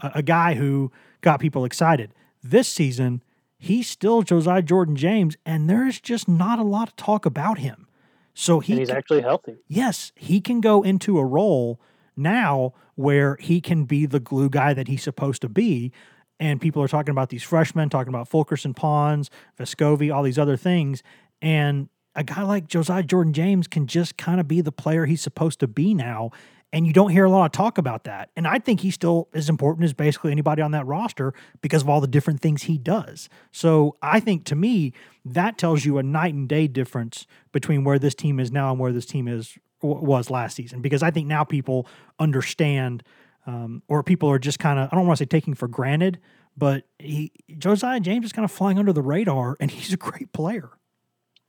[0.00, 2.12] a, a guy who got people excited.
[2.42, 3.22] This season,
[3.64, 7.88] he's still Josiah Jordan James, and there's just not a lot of talk about him.
[8.34, 9.56] So he and he's can, actually healthy.
[9.68, 11.80] Yes, he can go into a role
[12.16, 15.92] now where he can be the glue guy that he's supposed to be.
[16.38, 20.56] And people are talking about these freshmen, talking about Fulkerson Pons, Vescovi, all these other
[20.56, 21.02] things.
[21.40, 25.22] And a guy like Josiah Jordan James can just kind of be the player he's
[25.22, 26.30] supposed to be now
[26.74, 28.30] and you don't hear a lot of talk about that.
[28.34, 31.32] And I think he's still as important as basically anybody on that roster
[31.62, 33.28] because of all the different things he does.
[33.52, 34.92] So I think to me,
[35.24, 38.80] that tells you a night and day difference between where this team is now and
[38.80, 40.80] where this team is was last season.
[40.80, 41.86] Because I think now people
[42.18, 43.04] understand,
[43.46, 46.18] um, or people are just kind of I don't want to say taking for granted,
[46.56, 50.32] but he Josiah James is kind of flying under the radar, and he's a great
[50.32, 50.70] player.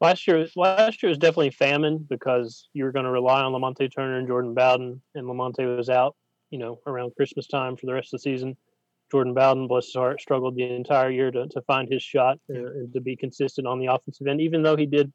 [0.02, 3.94] Last year, last year was definitely famine because you were going to rely on Lamonte
[3.94, 6.16] Turner and Jordan Bowden, and Lamonte was out,
[6.52, 8.58] you know, around Christmas time for the rest of the season.
[9.12, 12.68] Jordan Bowden, bless his heart, struggled the entire year to, to find his shot and,
[12.68, 15.14] and to be consistent on the offensive end, even though he did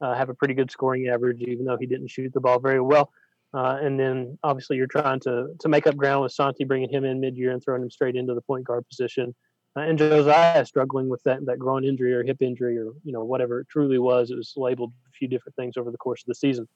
[0.00, 2.80] uh, have a pretty good scoring average, even though he didn't shoot the ball very
[2.80, 3.10] well.
[3.52, 7.04] Uh, and then obviously you're trying to to make up ground with Santi, bringing him
[7.04, 9.34] in mid year and throwing him straight into the point guard position.
[9.76, 13.24] Uh, and Josiah struggling with that that groin injury or hip injury or you know
[13.24, 14.30] whatever it truly was.
[14.30, 16.66] It was labeled a few different things over the course of the season.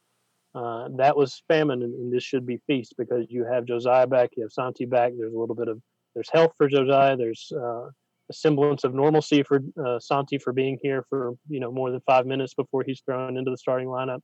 [0.54, 4.30] Uh, that was famine, and, and, this should be feast because you have Josiah back,
[4.36, 5.12] you have Santi back.
[5.18, 5.80] There's a little bit of
[6.14, 7.16] there's health for Josiah.
[7.16, 11.72] There's uh, a semblance of normalcy for uh, Santi for being here for you know
[11.72, 14.20] more than five minutes before he's thrown into the starting lineup.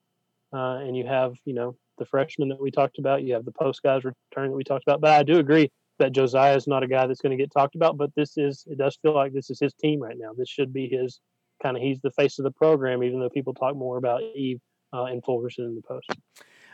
[0.53, 3.25] Uh, and you have you know the freshman that we talked about.
[3.25, 5.01] You have the post guys return that we talked about.
[5.01, 7.77] But I do agree that Josiah is not a guy that's going to get talked
[7.77, 10.33] about, but this is it does feel like this is his team right now.
[10.37, 11.21] This should be his
[11.63, 14.61] kind of he's the face of the program, even though people talk more about Yves
[14.93, 16.11] uh, and Fulkerson in the post.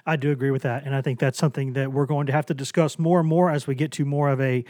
[0.06, 2.46] I do agree with that, and I think that's something that we're going to have
[2.46, 4.64] to discuss more and more as we get to more of a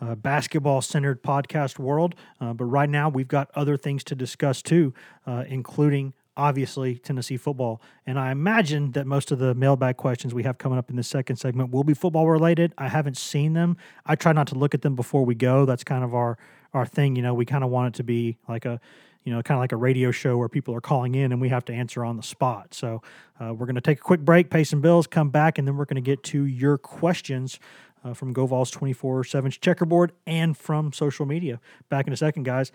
[0.00, 2.14] uh, basketball centered podcast world.
[2.40, 4.92] Uh, but right now, we've got other things to discuss too,
[5.26, 7.80] uh, including obviously Tennessee football.
[8.06, 11.02] And I imagine that most of the mailbag questions we have coming up in the
[11.02, 12.72] second segment will be football related.
[12.78, 13.76] I haven't seen them.
[14.06, 15.64] I try not to look at them before we go.
[15.64, 16.38] That's kind of our
[16.72, 17.16] our thing.
[17.16, 18.80] You know, we kind of want it to be like a
[19.24, 21.50] you know, kind of like a radio show where people are calling in and we
[21.50, 22.72] have to answer on the spot.
[22.72, 23.02] So
[23.38, 25.76] uh, we're going to take a quick break, pay some bills, come back, and then
[25.76, 27.58] we're going to get to your questions
[28.02, 31.60] uh, from GoVols 24 7's checkerboard and from social media.
[31.88, 32.72] Back in a second, guys.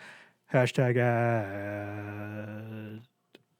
[0.53, 0.97] Hashtag.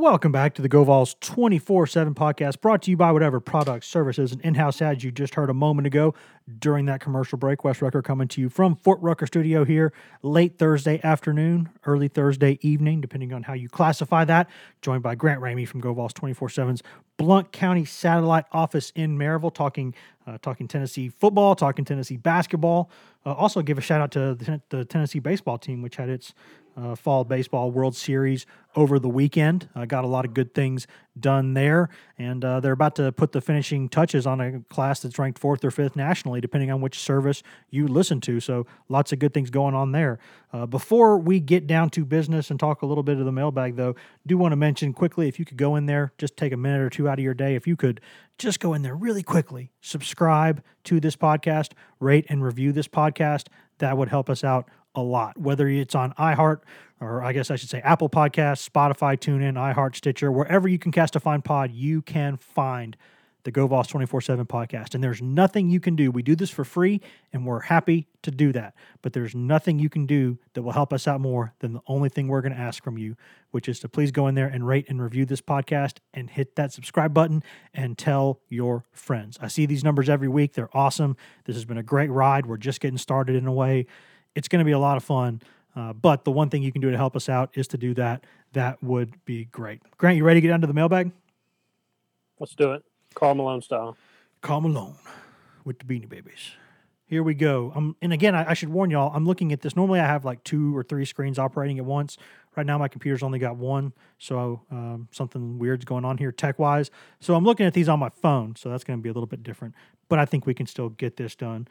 [0.00, 4.32] Welcome back to the GoVols 24 7 podcast brought to you by whatever products, services,
[4.32, 6.14] and in house ads you just heard a moment ago
[6.58, 7.64] during that commercial break.
[7.64, 12.58] Wes Rucker coming to you from Fort Rucker Studio here late Thursday afternoon, early Thursday
[12.62, 14.48] evening, depending on how you classify that.
[14.80, 16.82] Joined by Grant Ramey from GoVols 24 7's
[17.18, 19.94] Blount County satellite office in Maryville, talking
[20.26, 22.90] uh, talking Tennessee football, talking Tennessee basketball.
[23.26, 26.32] Uh, also, give a shout out to the, the Tennessee baseball team, which had its
[26.76, 29.68] uh, Fall Baseball World Series over the weekend.
[29.74, 30.86] Uh, got a lot of good things
[31.18, 35.18] done there, and uh, they're about to put the finishing touches on a class that's
[35.18, 38.40] ranked fourth or fifth nationally, depending on which service you listen to.
[38.40, 40.18] So, lots of good things going on there.
[40.52, 43.76] Uh, before we get down to business and talk a little bit of the mailbag,
[43.76, 46.56] though, do want to mention quickly if you could go in there, just take a
[46.56, 48.00] minute or two out of your day, if you could
[48.38, 53.48] just go in there really quickly, subscribe to this podcast, rate and review this podcast.
[53.78, 56.60] That would help us out a lot, whether it's on iHeart
[57.00, 60.92] or I guess I should say Apple Podcasts, Spotify, TuneIn, iHeart, Stitcher, wherever you can
[60.92, 62.96] cast a fine pod, you can find
[63.44, 64.94] the GoVols 24 7 podcast.
[64.94, 66.10] And there's nothing you can do.
[66.10, 67.00] We do this for free
[67.32, 68.74] and we're happy to do that.
[69.02, 72.08] But there's nothing you can do that will help us out more than the only
[72.08, 73.16] thing we're going to ask from you,
[73.50, 76.56] which is to please go in there and rate and review this podcast and hit
[76.56, 79.38] that subscribe button and tell your friends.
[79.40, 80.52] I see these numbers every week.
[80.52, 81.16] They're awesome.
[81.44, 82.46] This has been a great ride.
[82.46, 83.86] We're just getting started in a way.
[84.34, 85.42] It's going to be a lot of fun.
[85.74, 87.94] Uh, but the one thing you can do to help us out is to do
[87.94, 88.24] that.
[88.52, 89.82] That would be great.
[89.98, 91.12] Grant, you ready to get down to the mailbag?
[92.38, 92.84] Let's do it.
[93.14, 93.96] Karl Malone style.
[94.40, 94.96] Karl Malone
[95.64, 96.52] with the Beanie Babies.
[97.06, 97.72] Here we go.
[97.74, 99.74] Um, and again, I, I, should warn y'all, I'm looking at this.
[99.74, 102.16] Normally, I have like two or three screens operating at once.
[102.56, 103.92] Right now, my computer's only got one.
[104.18, 106.90] So um, something weird's going on here tech wise.
[107.18, 108.54] So I'm looking at these on my phone.
[108.54, 109.74] So that's going to be a little bit different.
[110.08, 111.66] But I think we can still get this done.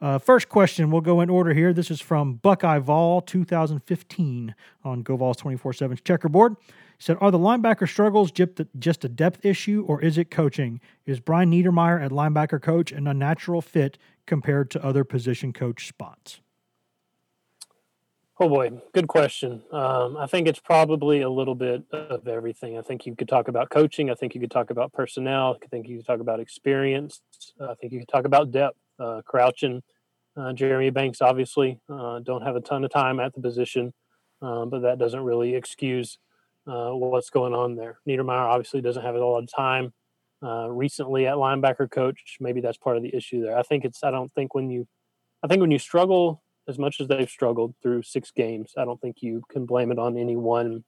[0.00, 1.72] Uh, first question, we'll go in order here.
[1.72, 4.54] This is from Buckeye Vol 2015
[4.84, 6.56] on GoVols 24 7's checkerboard.
[6.60, 10.80] He said, Are the linebacker struggles just a depth issue or is it coaching?
[11.06, 16.40] Is Brian Niedermeyer at linebacker coach an unnatural fit compared to other position coach spots?
[18.40, 19.62] Oh boy, good question.
[19.70, 22.76] Um, I think it's probably a little bit of everything.
[22.76, 24.10] I think you could talk about coaching.
[24.10, 25.56] I think you could talk about personnel.
[25.62, 27.22] I think you could talk about experience.
[27.60, 28.76] I think you could talk about depth.
[28.98, 29.20] Uh,
[30.36, 33.92] uh, Jeremy Banks obviously uh, don't have a ton of time at the position,
[34.42, 36.18] uh, but that doesn't really excuse
[36.66, 37.98] uh, what's going on there.
[38.08, 39.92] Niedermeyer obviously doesn't have a lot of time.
[40.42, 43.56] Uh, recently at linebacker coach, maybe that's part of the issue there.
[43.56, 44.02] I think it's.
[44.04, 44.86] I don't think when you,
[45.42, 49.00] I think when you struggle as much as they've struggled through six games, I don't
[49.00, 50.84] think you can blame it on any one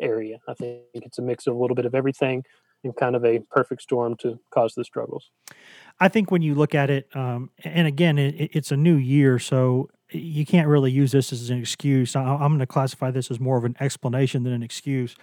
[0.00, 0.38] area.
[0.48, 2.42] I think it's a mix of a little bit of everything
[2.86, 5.30] and kind of a perfect storm to cause the struggles.
[6.00, 9.38] I think when you look at it, um, and again, it, it's a new year,
[9.38, 12.16] so you can't really use this as an excuse.
[12.16, 15.16] I, am going to classify this as more of an explanation than an excuse.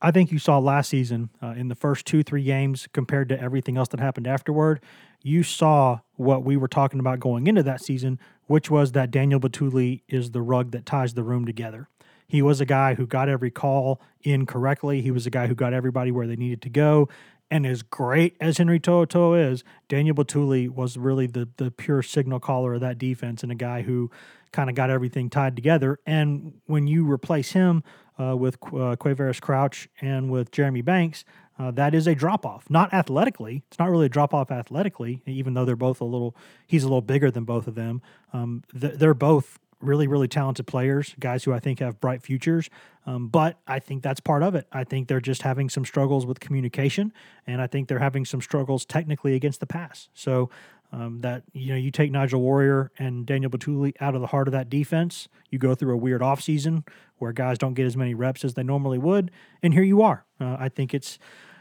[0.00, 3.40] I think you saw last season uh, in the first two, three games compared to
[3.40, 4.80] everything else that happened afterward.
[5.22, 9.40] You saw what we were talking about going into that season, which was that Daniel
[9.40, 11.88] Bituli is the rug that ties the room together.
[12.28, 15.00] He was a guy who got every call in correctly.
[15.00, 17.08] He was a guy who got everybody where they needed to go.
[17.50, 22.40] And as great as Henry To'oTo'o is, Daniel Bituli was really the the pure signal
[22.40, 24.10] caller of that defense and a guy who
[24.52, 25.98] kind of got everything tied together.
[26.06, 27.82] And when you replace him
[28.20, 31.24] uh, with uh, Quavaris Crouch and with Jeremy Banks,
[31.58, 32.68] uh, that is a drop off.
[32.70, 33.62] Not athletically.
[33.68, 36.36] It's not really a drop off athletically, even though they're both a little,
[36.66, 38.00] he's a little bigger than both of them.
[38.32, 42.68] Um, th- they're both really, really talented players, guys who I think have bright futures.
[43.06, 44.66] Um, but I think that's part of it.
[44.72, 47.12] I think they're just having some struggles with communication,
[47.46, 50.08] and I think they're having some struggles technically against the pass.
[50.14, 50.50] So
[50.92, 54.48] um, that you know, you take Nigel Warrior and Daniel Bituli out of the heart
[54.48, 55.28] of that defense.
[55.50, 56.86] You go through a weird offseason
[57.18, 59.30] where guys don't get as many reps as they normally would,
[59.62, 60.24] and here you are.
[60.40, 61.18] Uh, I think it's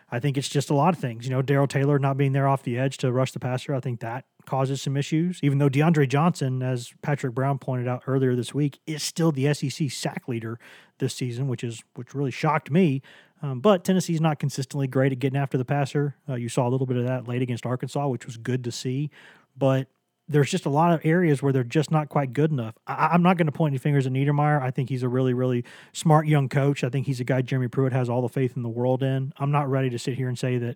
[0.10, 1.26] I think it's just a lot of things.
[1.26, 3.80] You know, Darrell Taylor not being there off the edge to rush the passer, I
[3.80, 5.40] think that causes some issues.
[5.44, 9.54] Even though DeAndre Johnson, as Patrick Brown pointed out earlier this week, is still the
[9.54, 10.60] SEC sack leader
[11.00, 13.02] this season, which is which really shocked me.
[13.42, 16.16] Um, but Tennessee's not consistently great at getting after the passer.
[16.28, 18.72] Uh, you saw a little bit of that late against Arkansas, which was good to
[18.72, 19.12] see.
[19.56, 19.88] But
[20.30, 22.76] there's just a lot of areas where they're just not quite good enough.
[22.86, 24.62] I, am not going to point any fingers at Niedermeyer.
[24.62, 25.64] I think he's a really, really
[25.94, 26.84] smart young coach.
[26.84, 29.32] I think he's a guy Jeremy Pruitt has all the faith in the world in.
[29.38, 30.76] I'm not ready to sit here and say that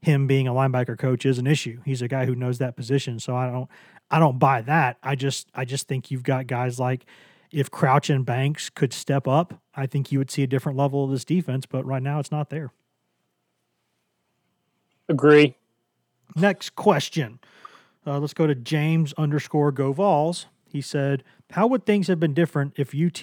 [0.00, 1.80] him being a linebacker coach is an issue.
[1.84, 3.18] He's a guy who knows that position.
[3.20, 3.68] So I don't
[4.10, 4.98] I don't buy that.
[5.02, 7.04] I just I just think you've got guys like
[7.50, 11.04] if Crouch and Banks could step up, I think you would see a different level
[11.04, 12.72] of this defense, but right now it's not there.
[15.08, 15.56] Agree.
[16.36, 17.40] Next question.
[18.08, 20.46] Uh, let's go to James underscore Govals.
[20.66, 23.22] He said, How would things have been different if UT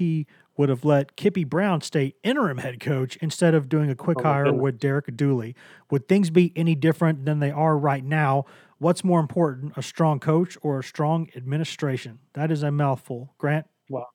[0.57, 4.23] would have let Kippy Brown stay interim head coach instead of doing a quick oh,
[4.23, 5.55] hire with Derek Dooley?
[5.89, 8.45] Would things be any different than they are right now?
[8.77, 12.19] What's more important, a strong coach or a strong administration?
[12.33, 13.33] That is a mouthful.
[13.39, 13.65] Grant?
[13.89, 14.05] Wow.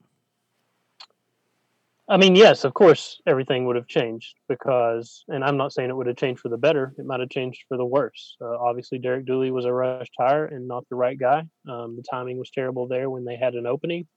[2.10, 5.96] I mean, yes, of course, everything would have changed because, and I'm not saying it
[5.96, 6.92] would have changed for the better.
[6.98, 8.36] It might have changed for the worse.
[8.40, 11.44] Uh, obviously, Derek Dooley was a rushed hire and not the right guy.
[11.68, 14.08] Um, the timing was terrible there when they had an opening,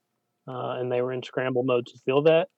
[0.48, 2.48] uh, and they were in scramble mode to fill that.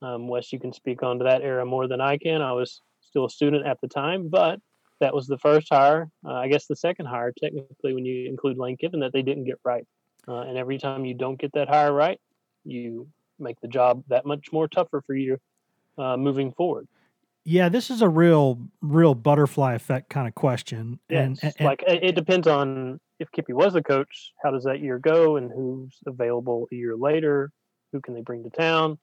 [0.00, 2.40] Um, Wes, you can speak onto that era more than I can.
[2.40, 4.60] I was still a student at the time, but
[5.00, 6.08] that was the first hire.
[6.24, 9.44] Uh, I guess the second hire, technically, when you include Lane Kiffin, that they didn't
[9.44, 9.84] get right.
[10.26, 12.18] Uh, and every time you don't get that hire right,
[12.64, 15.38] you make the job that much more tougher for you
[15.98, 16.88] uh, moving forward.
[17.44, 20.98] Yeah, this is a real, real butterfly effect kind of question.
[21.08, 24.80] And, and, and like it depends on if Kippy was the coach, how does that
[24.80, 27.52] year go, and who's available a year later?
[27.92, 28.98] Who can they bring to town?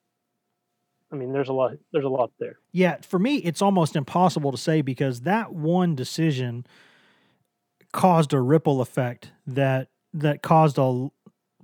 [1.10, 1.72] I mean, there's a lot.
[1.92, 2.58] There's a lot there.
[2.72, 6.66] Yeah, for me, it's almost impossible to say because that one decision
[7.92, 11.08] caused a ripple effect that that caused a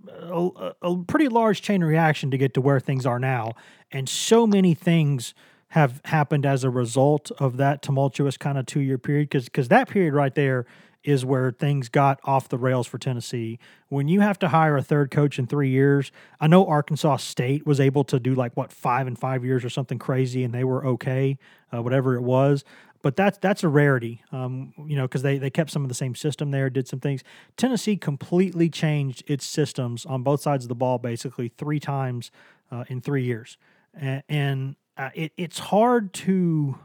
[0.08, 3.52] a, a pretty large chain reaction to get to where things are now,
[3.90, 5.34] and so many things
[5.68, 9.28] have happened as a result of that tumultuous kind of two year period.
[9.28, 10.66] Because because that period right there
[11.02, 13.58] is where things got off the rails for Tennessee.
[13.88, 17.66] When you have to hire a third coach in three years, I know Arkansas State
[17.66, 20.64] was able to do like what five and five years or something crazy, and they
[20.64, 21.38] were okay,
[21.72, 22.64] uh, whatever it was
[23.02, 25.94] but that's that's a rarity, um, you know, because they they kept some of the
[25.94, 27.22] same system there, did some things.
[27.56, 32.30] Tennessee completely changed its systems on both sides of the ball, basically three times
[32.70, 33.56] uh, in three years,
[33.94, 36.78] and, and uh, it, it's hard to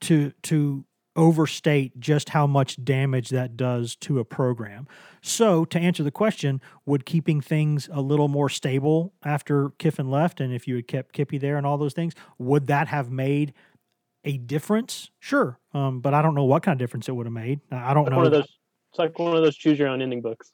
[0.00, 0.84] to to
[1.16, 4.86] overstate just how much damage that does to a program.
[5.22, 10.40] So, to answer the question, would keeping things a little more stable after Kiffin left,
[10.40, 13.54] and if you had kept Kippy there and all those things, would that have made
[14.24, 17.32] a difference, sure, um, but I don't know what kind of difference it would have
[17.32, 17.60] made.
[17.70, 18.16] I don't like know.
[18.18, 18.48] One of those,
[18.90, 20.52] it's like one of those choose your own ending books.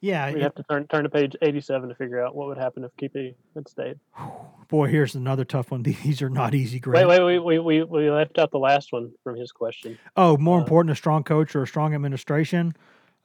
[0.00, 2.58] Yeah, we have to turn turn to page eighty seven to figure out what would
[2.58, 4.00] happen if Kippy had stayed.
[4.68, 5.82] Boy, here's another tough one.
[5.84, 6.80] These are not easy.
[6.80, 7.08] Grant.
[7.08, 9.96] Wait, wait, we, we we left out the last one from his question.
[10.16, 12.74] Oh, more uh, important, a strong coach or a strong administration.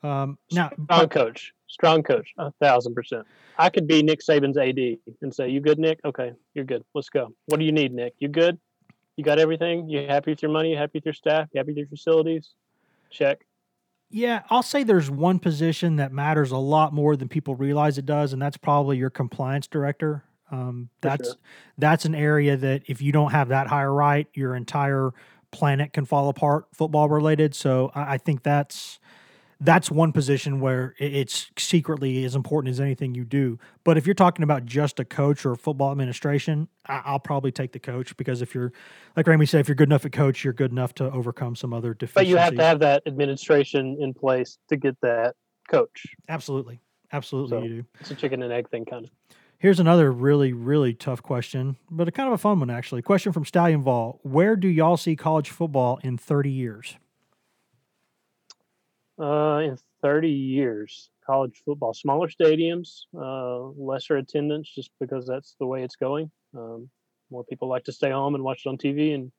[0.03, 3.25] Um, now, strong but, coach, strong coach, a thousand percent.
[3.57, 5.99] I could be Nick Saban's AD and say, "You good, Nick?
[6.05, 6.83] Okay, you're good.
[6.93, 7.33] Let's go.
[7.47, 8.13] What do you need, Nick?
[8.19, 8.59] You good?
[9.17, 9.89] You got everything?
[9.89, 10.71] You happy with your money?
[10.71, 11.49] You happy with your staff?
[11.51, 12.53] You happy with your facilities?
[13.09, 13.45] Check.
[14.09, 18.05] Yeah, I'll say there's one position that matters a lot more than people realize it
[18.05, 20.23] does, and that's probably your compliance director.
[20.49, 21.35] Um, that's sure.
[21.77, 25.11] that's an area that if you don't have that hire right, your entire
[25.51, 27.53] planet can fall apart, football related.
[27.53, 28.99] So I, I think that's
[29.59, 33.57] that's one position where it's secretly as important as anything you do.
[33.83, 37.79] But if you're talking about just a coach or football administration, I'll probably take the
[37.79, 38.71] coach because if you're,
[39.15, 41.73] like Ramey said, if you're good enough at coach, you're good enough to overcome some
[41.73, 42.15] other deficiencies.
[42.15, 45.35] But you have to have that administration in place to get that
[45.69, 46.05] coach.
[46.29, 46.79] Absolutely.
[47.11, 47.85] Absolutely, so you do.
[48.01, 49.11] It's a chicken and egg thing, kind of.
[49.59, 53.01] Here's another really, really tough question, but a kind of a fun one, actually.
[53.01, 56.97] Question from Stallion Vol Where do y'all see college football in 30 years?
[59.19, 65.65] Uh, in 30 years, college football, smaller stadiums, uh, lesser attendance, just because that's the
[65.65, 66.29] way it's going.
[66.55, 66.89] Um,
[67.31, 69.31] more people like to stay home and watch it on TV and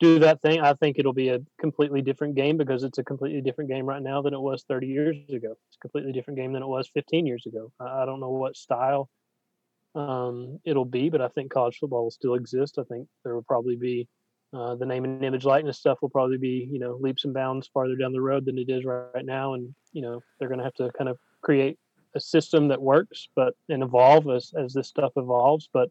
[0.00, 0.60] do that thing.
[0.60, 4.02] I think it'll be a completely different game because it's a completely different game right
[4.02, 5.52] now than it was 30 years ago.
[5.68, 7.70] It's a completely different game than it was 15 years ago.
[7.78, 9.08] I don't know what style
[9.94, 12.78] um, it'll be, but I think college football will still exist.
[12.78, 14.08] I think there will probably be
[14.52, 17.68] uh, the name and image likeness stuff will probably be you know leaps and bounds
[17.72, 20.58] farther down the road than it is right, right now, and you know they're going
[20.58, 21.78] to have to kind of create
[22.14, 25.68] a system that works, but and evolve as as this stuff evolves.
[25.72, 25.88] But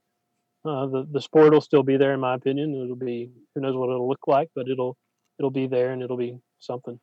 [0.63, 2.75] uh, the the sport will still be there, in my opinion.
[2.75, 4.97] It'll be who knows what it'll look like, but it'll
[5.39, 6.99] it'll be there and it'll be something.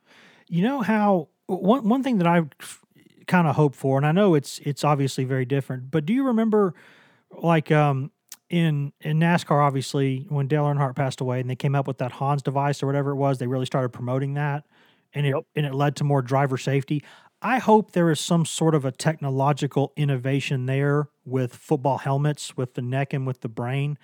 [0.46, 2.44] You know how one one thing that I
[3.26, 6.24] kind of hope for, and I know it's it's obviously very different, but do you
[6.24, 6.74] remember
[7.30, 8.12] like um
[8.50, 12.12] in in NASCAR, obviously, when Dale Earnhardt passed away, and they came up with that
[12.12, 14.64] Hans device or whatever it was, they really started promoting that,
[15.12, 15.44] and it yep.
[15.54, 17.02] and it led to more driver safety.
[17.40, 22.74] I hope there is some sort of a technological innovation there with football helmets, with
[22.74, 23.96] the neck and with the brain,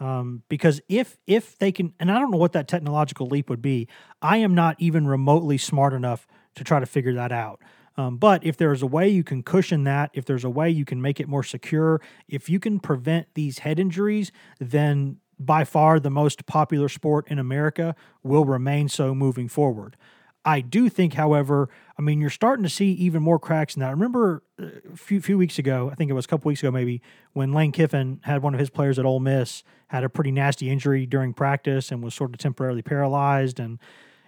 [0.00, 3.62] um, because if if they can, and I don't know what that technological leap would
[3.62, 3.88] be.
[4.20, 6.26] I am not even remotely smart enough
[6.56, 7.62] to try to figure that out.
[7.96, 10.84] Um, but if there's a way you can cushion that, if there's a way you
[10.84, 16.00] can make it more secure, if you can prevent these head injuries, then by far
[16.00, 19.96] the most popular sport in America will remain so moving forward.
[20.44, 23.88] I do think, however, I mean, you're starting to see even more cracks in that.
[23.88, 26.60] I remember uh, a few, few weeks ago, I think it was a couple weeks
[26.60, 27.00] ago maybe,
[27.32, 30.68] when Lane Kiffin had one of his players at Ole Miss had a pretty nasty
[30.68, 33.60] injury during practice and was sort of temporarily paralyzed.
[33.60, 33.78] And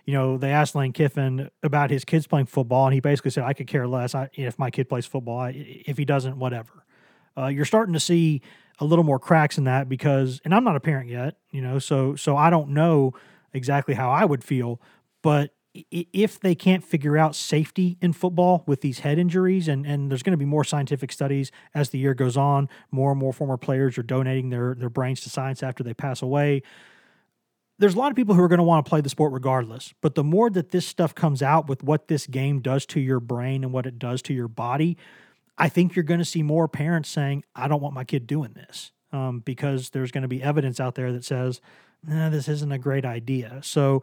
[0.04, 3.44] you know, they asked Lane Kiffin about his kids playing football, and he basically said,
[3.44, 5.38] "I could care less I, if my kid plays football.
[5.38, 5.50] I,
[5.86, 6.84] if he doesn't, whatever."
[7.36, 8.42] Uh, you're starting to see
[8.78, 11.78] a little more cracks in that because, and I'm not a parent yet, you know,
[11.78, 13.12] so so I don't know
[13.52, 14.80] exactly how I would feel,
[15.22, 15.50] but
[15.90, 20.22] if they can't figure out safety in football with these head injuries, and, and there's
[20.22, 23.56] going to be more scientific studies as the year goes on, more and more former
[23.56, 26.62] players are donating their, their brains to science after they pass away
[27.78, 29.92] there's a lot of people who are going to want to play the sport regardless.
[30.00, 33.20] But the more that this stuff comes out with what this game does to your
[33.20, 34.96] brain and what it does to your body,
[35.58, 38.52] I think you're going to see more parents saying, I don't want my kid doing
[38.52, 41.60] this um, because there's going to be evidence out there that says,
[42.06, 43.60] nah, this isn't a great idea.
[43.62, 44.02] So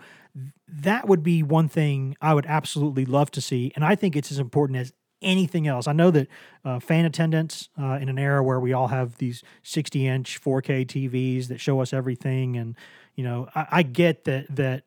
[0.68, 3.72] that would be one thing I would absolutely love to see.
[3.76, 5.88] And I think it's as important as anything else.
[5.88, 6.28] I know that
[6.66, 10.86] uh, fan attendance uh, in an era where we all have these 60 inch 4K
[10.86, 12.76] TVs that show us everything and
[13.22, 14.84] you know, I, I get that that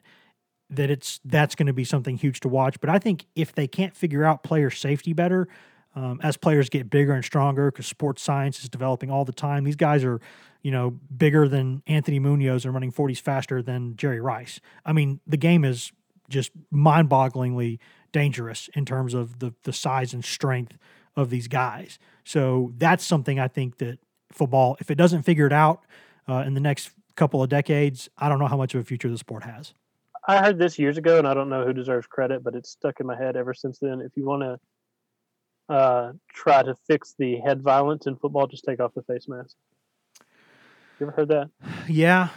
[0.68, 2.80] that it's that's going to be something huge to watch.
[2.80, 5.46] But I think if they can't figure out player safety better,
[5.94, 9.62] um, as players get bigger and stronger, because sports science is developing all the time.
[9.62, 10.20] These guys are,
[10.62, 14.60] you know, bigger than Anthony Munoz and running 40s faster than Jerry Rice.
[14.84, 15.92] I mean, the game is
[16.28, 17.78] just mind-bogglingly
[18.10, 20.76] dangerous in terms of the the size and strength
[21.14, 22.00] of these guys.
[22.24, 24.00] So that's something I think that
[24.32, 25.84] football, if it doesn't figure it out
[26.28, 29.08] uh, in the next couple of decades, I don't know how much of a future
[29.08, 29.74] the sport has.
[30.26, 33.00] I heard this years ago, and I don't know who deserves credit, but it's stuck
[33.00, 34.00] in my head ever since then.
[34.00, 38.80] If you want to uh, try to fix the head violence in football, just take
[38.80, 39.54] off the face mask.
[40.98, 41.50] You ever heard that?
[41.88, 42.28] Yeah,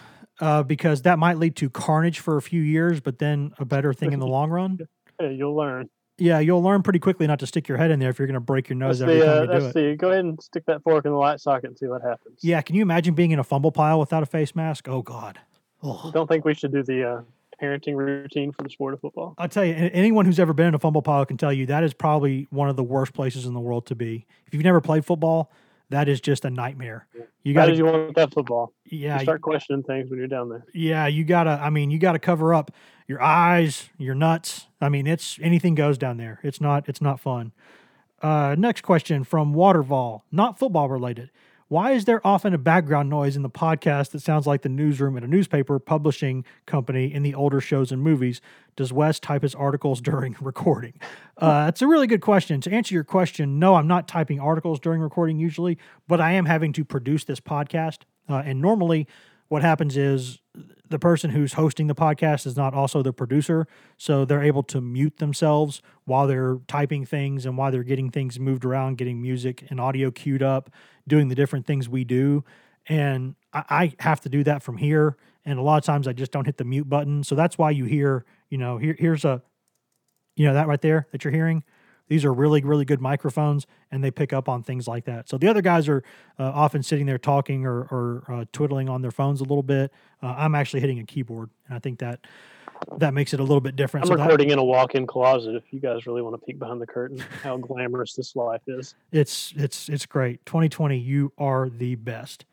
[0.42, 3.94] uh, because that might lead to carnage for a few years, but then a better
[3.94, 4.80] thing in the long run.
[5.22, 5.90] you'll learn.
[6.20, 8.34] Yeah, you'll learn pretty quickly not to stick your head in there if you're going
[8.34, 9.74] to break your nose that's every the, time uh, you do it.
[9.74, 12.40] The, go ahead and stick that fork in the light socket and see what happens.
[12.42, 14.88] Yeah, can you imagine being in a fumble pile without a face mask?
[14.88, 15.40] Oh God.
[15.84, 16.10] Oh.
[16.14, 17.22] Don't think we should do the uh,
[17.62, 19.36] parenting routine for the sport of football.
[19.38, 21.84] I'll tell you, anyone who's ever been in a fumble pile can tell you that
[21.84, 24.26] is probably one of the worst places in the world to be.
[24.48, 25.52] If you've never played football,
[25.90, 27.08] that is just a nightmare.
[27.44, 28.74] You got to you want that football.
[28.86, 30.66] Yeah, you start questioning things when you're down there.
[30.74, 31.60] Yeah, you gotta.
[31.62, 32.72] I mean, you got to cover up
[33.08, 34.68] your eyes, your nuts.
[34.82, 36.40] I mean, it's anything goes down there.
[36.44, 36.90] It's not.
[36.90, 37.54] It's not fun.
[38.22, 41.30] Uh, next question from Waterval, not football related.
[41.70, 45.18] Why is there often a background noise in the podcast that sounds like the newsroom
[45.18, 48.40] at a newspaper publishing company in the older shows and movies?
[48.78, 50.94] Does Wes type his articles during recording?
[51.38, 52.62] Uh, it's a really good question.
[52.62, 56.46] To answer your question, no, I'm not typing articles during recording usually, but I am
[56.46, 58.00] having to produce this podcast.
[58.30, 59.06] Uh, and normally,
[59.50, 60.40] what happens is
[60.90, 63.68] the person who's hosting the podcast is not also the producer.
[63.98, 68.40] So they're able to mute themselves while they're typing things and while they're getting things
[68.40, 70.70] moved around, getting music and audio queued up,
[71.08, 72.44] doing the different things we do.
[72.88, 75.18] And I, I have to do that from here.
[75.46, 77.24] And a lot of times I just don't hit the mute button.
[77.24, 79.42] So that's why you hear, you know, here, here's a,
[80.36, 81.64] you know, that right there that you're hearing.
[82.10, 85.28] These are really, really good microphones, and they pick up on things like that.
[85.28, 86.04] So the other guys are
[86.40, 89.92] uh, often sitting there talking or, or uh, twiddling on their phones a little bit.
[90.24, 92.22] Uh, I'm actually hitting a keyboard, and I think that
[92.98, 94.06] that makes it a little bit different.
[94.06, 95.56] I'm So that- recording in a walk-in closet.
[95.56, 98.96] If you guys really want to peek behind the curtain, how glamorous this life is.
[99.12, 100.46] It's it's it's great.
[100.46, 102.46] 2020, you are the best.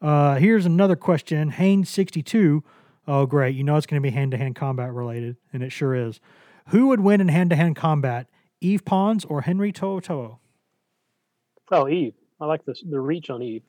[0.00, 1.50] Uh, here's another question.
[1.50, 2.62] Haynes 62.
[3.08, 3.56] Oh, great.
[3.56, 6.20] You know it's going to be hand to hand combat related, and it sure is.
[6.68, 8.28] Who would win in hand to hand combat,
[8.60, 10.00] Yves Pons or Henry To'o
[11.70, 12.14] Oh, Yves.
[12.40, 12.82] I like this.
[12.88, 13.64] The reach on Yves.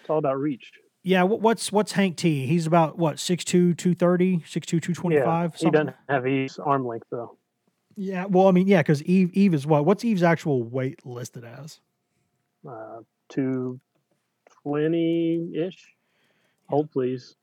[0.00, 0.72] It's all about reach.
[1.08, 2.44] Yeah, what's what's Hank T?
[2.44, 3.46] He's about what 6'2",
[3.78, 7.38] 230, 6'2", 225, Yeah, he doesn't have Yves's arm length though.
[7.96, 9.86] Yeah, well, I mean, yeah, because Yves Yves is what?
[9.86, 11.80] What's Yves's actual weight listed as?
[12.68, 12.98] Uh,
[13.30, 13.80] two
[14.62, 15.94] twenty ish.
[16.68, 17.36] Hold please.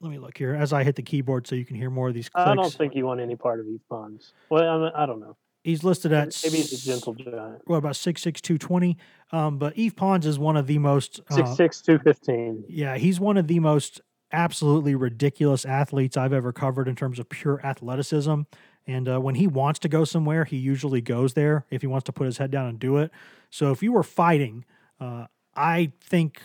[0.00, 2.14] Let me look here as I hit the keyboard so you can hear more of
[2.14, 2.48] these clicks.
[2.48, 4.32] I don't think you want any part of Yves Pons.
[4.48, 5.36] Well, I, mean, I don't know.
[5.62, 7.62] He's listed at Maybe he's a gentle giant.
[7.66, 8.96] what about six six two twenty?
[9.32, 12.64] Um, but Yves Pons is one of the most uh, Six six two fifteen.
[12.68, 14.00] yeah, he's one of the most
[14.32, 18.42] absolutely ridiculous athletes I've ever covered in terms of pure athleticism.
[18.86, 22.04] And uh, when he wants to go somewhere, he usually goes there if he wants
[22.04, 23.10] to put his head down and do it.
[23.50, 24.64] So if you were fighting,
[25.00, 26.40] uh, I think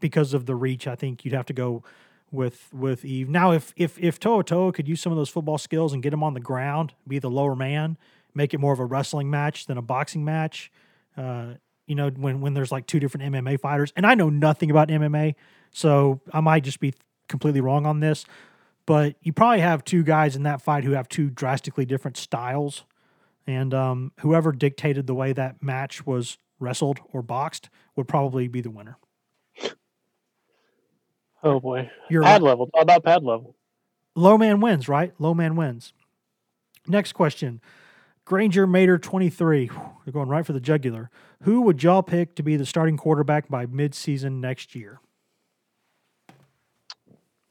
[0.00, 1.84] because of the reach, I think you'd have to go
[2.32, 3.28] with with Yves.
[3.30, 6.12] Now, if if if To'o To'o could use some of those football skills and get
[6.12, 7.96] him on the ground, be the lower man,
[8.34, 10.70] make it more of a wrestling match than a boxing match.
[11.16, 11.54] Uh,
[11.86, 14.88] you know, when when there's like two different MMA fighters, and I know nothing about
[14.88, 15.34] MMA,
[15.72, 16.94] so I might just be
[17.28, 18.24] completely wrong on this.
[18.86, 22.84] But you probably have two guys in that fight who have two drastically different styles,
[23.46, 28.60] and um, whoever dictated the way that match was wrestled or boxed would probably be
[28.60, 28.96] the winner.
[31.42, 31.90] Oh boy.
[32.08, 32.66] You're pad level.
[32.66, 33.56] It's all about pad level.
[34.14, 35.12] Low man wins, right?
[35.18, 35.92] Low man wins.
[36.86, 37.60] Next question.
[38.30, 39.66] Granger Mater 23.
[39.66, 41.10] Whew, They're going right for the jugular.
[41.42, 45.00] Who would y'all pick to be the starting quarterback by midseason next year?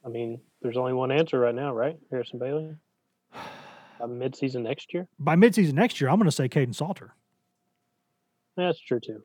[0.02, 1.98] I mean, there's only one answer right now, right?
[2.10, 2.76] Harrison Bailey.
[4.00, 5.06] Uh, mid-season next year.
[5.18, 7.14] By midseason next year, I'm going to say Kaidon Salter.
[8.56, 9.22] That's true too.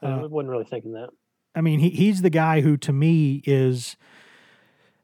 [0.00, 1.08] Uh, I wasn't really thinking that.
[1.56, 3.96] I mean, he, he's the guy who, to me, is.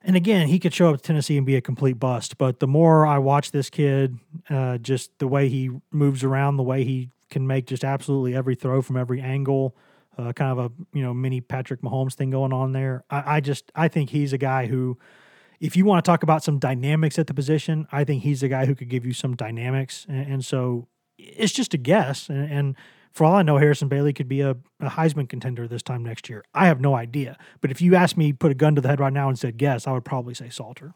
[0.02, 2.38] And again, he could show up to Tennessee and be a complete bust.
[2.38, 4.18] But the more I watch this kid,
[4.48, 8.54] uh, just the way he moves around, the way he can make just absolutely every
[8.54, 9.76] throw from every angle,
[10.16, 13.04] uh, kind of a you know mini Patrick Mahomes thing going on there.
[13.10, 14.98] I, I just I think he's a guy who,
[15.60, 18.48] if you want to talk about some dynamics at the position, I think he's the
[18.48, 20.06] guy who could give you some dynamics.
[20.08, 20.88] And, and so
[21.18, 22.28] it's just a guess.
[22.28, 22.76] And, and
[23.12, 24.50] for all I know, Harrison Bailey could be a,
[24.80, 26.44] a Heisman contender this time next year.
[26.54, 27.36] I have no idea.
[27.60, 29.56] But if you asked me, put a gun to the head right now and said
[29.56, 30.94] guess, I would probably say Salter.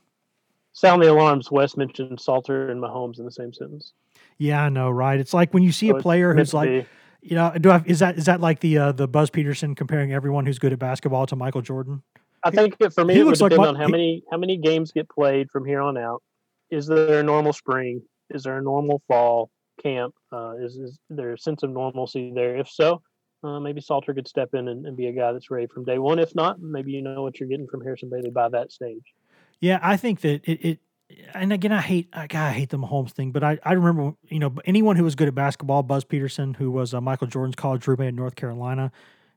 [0.73, 1.51] Sound the alarms.
[1.51, 3.93] Wes mentioned Salter and Mahomes in the same sentence.
[4.39, 5.21] Yeah, I know, right?
[5.21, 6.87] It's like when you see So a player who's like, be.
[7.21, 10.13] you know, do I, is that is that like the uh, the Buzz Peterson comparing
[10.13, 12.03] everyone who's good at basketball to Michael Jordan?
[12.43, 14.23] I think it, for me, he it would looks like depend on how he- many
[14.31, 16.23] how many games get played from here on out.
[16.71, 18.03] Is there a normal spring?
[18.31, 19.51] Is there a normal fall
[19.83, 20.15] camp?
[20.33, 22.57] Uh, is, is there a sense of normalcy there?
[22.57, 23.03] If so,
[23.45, 25.99] uh, maybe Salter could step in and, and be a guy that's ready from day
[25.99, 26.19] one.
[26.19, 29.05] If not, maybe you know what you're getting from Harrison Bailey by that stage.
[29.61, 30.79] Yeah, I think that it, it
[31.35, 34.15] and again, I hate, I, God, I hate the Mahomes thing, but I, I remember,
[34.29, 37.57] you know, anyone who was good at basketball, Buzz Peterson, who was uh, Michael Jordan's
[37.57, 38.93] college roommate in North Carolina,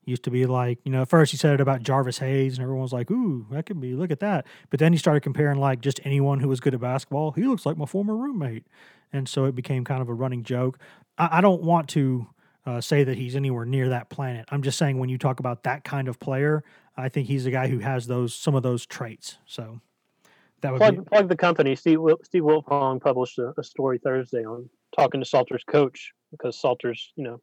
[0.06, 2.64] used to be like, you know, at first he said it about Jarvis Hayes, and
[2.64, 4.45] everyone was like, ooh, that could be, look at that.
[4.70, 7.32] But then he started comparing like just anyone who was good at basketball.
[7.32, 8.66] He looks like my former roommate.
[9.14, 10.80] And so it became kind of a running joke.
[11.18, 12.28] I, I don't want to
[12.66, 14.45] uh, say that he's anywhere near that planet.
[14.49, 16.64] I'm just saying when you talk about that kind of player,
[16.97, 19.38] I think he's a guy who has those, some of those traits.
[19.45, 19.82] So
[20.62, 20.86] that would be.
[20.86, 21.76] Plug, plug the company.
[21.76, 27.12] Steve Steve Wiltfong published a, a story Thursday on talking to Salter's coach because Salter's
[27.16, 27.41] you know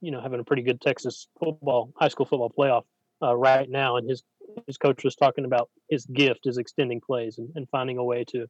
[0.00, 2.82] you know having a pretty good Texas football high school football playoff
[3.22, 4.22] uh, right now, and his
[4.66, 8.24] his coach was talking about his gift is extending plays and, and finding a way
[8.24, 8.46] to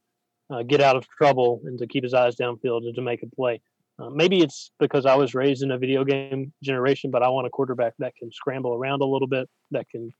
[0.51, 3.35] uh, get out of trouble and to keep his eyes downfield and to make a
[3.35, 3.61] play.
[3.99, 7.47] Uh, maybe it's because I was raised in a video game generation, but I want
[7.47, 10.11] a quarterback that can scramble around a little bit, that can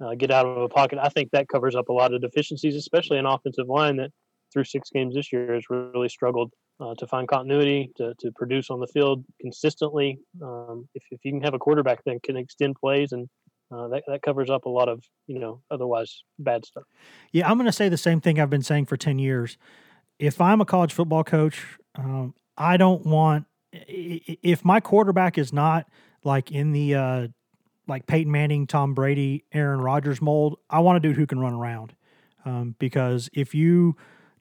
[0.00, 0.98] uh, get out of a pocket.
[1.00, 4.10] I think that covers up a lot of deficiencies, especially an offensive line that
[4.52, 8.70] through six games this year has really struggled uh, to find continuity, to, to produce
[8.70, 10.18] on the field consistently.
[10.42, 13.28] Um, if, if you can have a quarterback that can extend plays and
[13.72, 16.84] uh, that, that covers up a lot of, you know, otherwise bad stuff.
[17.32, 19.58] Yeah, I'm going to say the same thing I've been saying for 10 years.
[20.18, 25.86] If I'm a college football coach, um, I don't want, if my quarterback is not
[26.24, 27.28] like in the, uh,
[27.86, 31.54] like Peyton Manning, Tom Brady, Aaron Rodgers mold, I want a dude who can run
[31.54, 31.94] around.
[32.44, 33.96] Um, because if you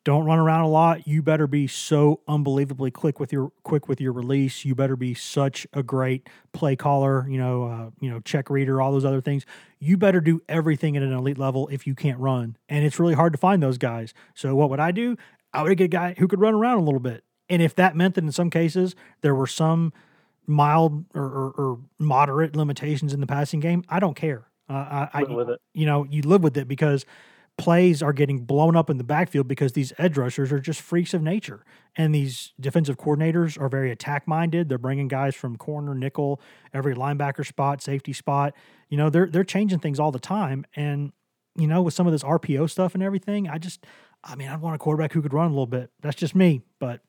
[0.06, 4.00] don't run around a lot, you better be so unbelievably quick with your quick with
[4.00, 4.64] your release.
[4.64, 8.82] You better be such a great play caller, you know, uh, you know, check reader,
[8.82, 9.46] all those other things.
[9.80, 13.14] You better do everything at an elite level if you can't run, and it's really
[13.14, 14.14] hard to find those guys.
[14.34, 15.18] So what would I do?
[15.54, 17.24] I would get a guy who could run around a little bit.
[17.50, 19.92] And if that meant that in some cases there were some
[20.46, 24.48] mild or, or, or moderate limitations in the passing game, I don't care.
[24.70, 25.62] Uh, I, Live with it.
[25.74, 27.04] you know, you live with it because
[27.60, 31.14] plays are getting blown up in the backfield because these edge rushers are just freaks
[31.14, 31.64] of nature.
[31.96, 34.70] And these defensive coordinators are very attack minded.
[34.70, 36.42] They're bringing guys from corner, nickel,
[36.74, 38.54] every linebacker spot, safety spot.
[38.90, 40.66] You know, they're they're changing things all the time.
[40.76, 41.12] And
[41.56, 43.86] you know, with some of this RPO stuff and everything, I just,
[44.24, 45.92] I mean, I want a quarterback who could run a little bit.
[46.02, 47.02] That's just me, but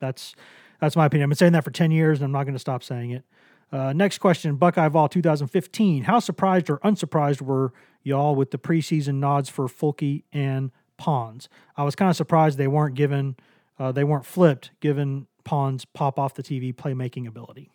[0.00, 0.34] that's
[0.80, 1.24] that's my opinion.
[1.24, 3.24] I've been saying that for ten years, and I'm not going to stop saying it.
[3.70, 6.04] Uh, next question, Buckeye Vol 2015.
[6.04, 11.48] How surprised or unsurprised were y'all with the preseason nods for Fulke and Pons?
[11.76, 13.36] I was kind of surprised they weren't given,
[13.78, 17.70] uh, they weren't flipped, given Pons pop off the TV playmaking ability.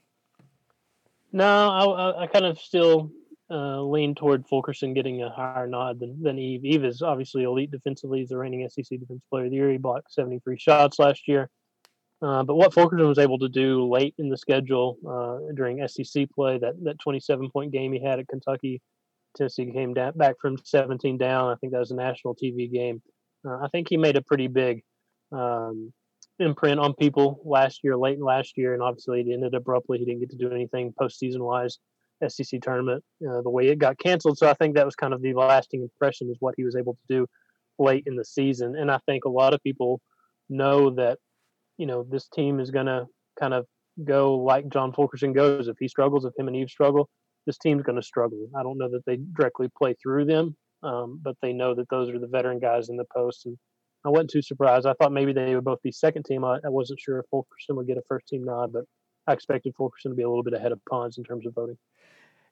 [1.32, 3.12] No, I, I, kind of still
[3.50, 6.64] uh, lean toward Fulkerson getting a higher nod than, than Yves.
[6.64, 8.20] Yves is obviously elite defensively.
[8.20, 9.72] He's the reigning SEC Defensive Player of the Year.
[9.72, 11.50] He blocked 73 shots last year.
[12.24, 16.28] Uh, but what Fulkerson was able to do late in the schedule uh, during SEC
[16.34, 18.82] play, that, that 27 point game he had at Kentucky,
[19.36, 21.52] Tennessee came down, back from 17 down.
[21.52, 23.02] I think that was a national TV game.
[23.46, 24.84] Uh, I think he made a pretty big
[25.32, 25.92] um,
[26.40, 29.98] imprint on people last year, late in last year, and obviously it ended abruptly.
[29.98, 31.78] He didn't get to do anything postseason wise.
[32.28, 34.38] SEC tournament, uh, the way it got canceled.
[34.38, 36.94] So I think that was kind of the lasting impression is what he was able
[36.94, 37.28] to do
[37.80, 38.76] late in the season.
[38.78, 40.00] And I think a lot of people
[40.50, 41.20] know that,
[41.78, 43.06] you know, this team is going to
[43.40, 43.66] kind of
[44.04, 45.68] go like John Fulkerson goes.
[45.68, 47.10] If he struggles, if him and Yves struggle,
[47.46, 48.48] this team's going to struggle.
[48.58, 52.10] I don't know that they directly play through them, um, but they know that those
[52.10, 53.46] are the veteran guys in the post.
[53.46, 53.58] And
[54.06, 54.86] I wasn't too surprised.
[54.86, 56.44] I thought maybe they would both be second team.
[56.44, 58.84] I, I wasn't sure if Fulkerson would get a first team nod, but
[59.28, 61.78] I expected Fulkerson to be a little bit ahead of Pons in terms of voting.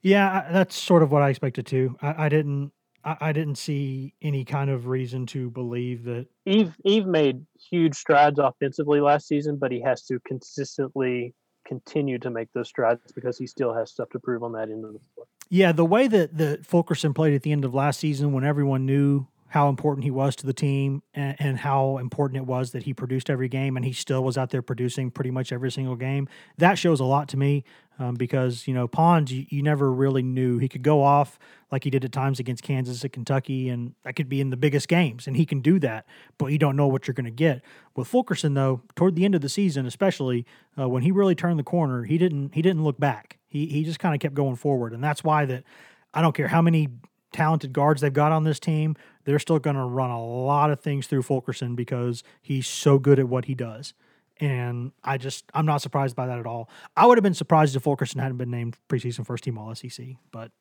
[0.02, 1.96] Yeah, that's sort of what I expected too.
[2.02, 2.72] I, I didn't.
[3.04, 7.96] I, I didn't see any kind of reason to believe that Yves Yves made huge
[7.96, 11.34] strides offensively last season, but he has to consistently
[11.66, 14.84] continue to make those strides because he still has stuff to prove on that end
[14.84, 15.26] of the floor.
[15.50, 18.86] Yeah, the way that that Fulkerson played at the end of last season, when everyone
[18.86, 22.84] knew how important he was to the team and, and, how important it was that
[22.84, 25.98] he produced every game and he still was out there producing pretty much every single
[25.98, 26.26] game.
[26.58, 27.66] That shows a lot to me
[28.00, 30.58] um, because, you know, Pons, you, you, never really knew.
[30.58, 31.38] He could go off
[31.70, 34.58] like he did at times against Kansas and Kentucky, and that could be in the
[34.58, 36.06] biggest games, and he can do that,
[36.38, 37.62] but you don't know what you're going to get.
[37.94, 40.46] With Fulkerson, though, toward the end of the season, especially
[40.80, 43.38] uh, when he really turned the corner, he didn't he didn't look back.
[43.50, 45.66] He, he just kind of kept going forward, and that's why that
[46.14, 46.88] I don't care how many
[47.32, 48.96] talented guards they've got on this team,
[49.26, 53.20] they're still going to run a lot of things through Fulkerson because he's so good
[53.20, 53.94] at what he does.
[54.40, 56.70] And I just, I'm not surprised by that at all.
[56.98, 60.06] I would have been surprised if Fulkerson hadn't been named preseason first team All SEC,
[60.32, 60.52] but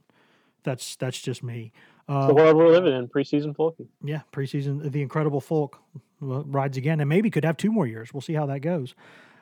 [0.63, 1.73] that's that's just me.
[2.09, 3.87] Uh, the world we're living in, preseason Fulky.
[4.03, 5.81] Yeah, preseason, the incredible Folk
[6.21, 8.13] rides again, and maybe could have two more years.
[8.13, 8.95] We'll see how that goes.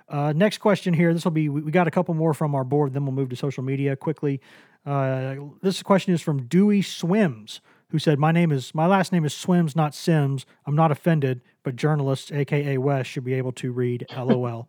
[0.08, 1.12] Uh, next question here.
[1.12, 3.36] This will be, we got a couple more from our board, then we'll move to
[3.36, 4.40] social media quickly.
[4.86, 7.60] Uh, this question is from Dewey Swims,
[7.90, 10.46] who said, "My name is my last name is Swims, not Sims.
[10.66, 14.68] I'm not offended, but journalists, aka West, should be able to read LOL."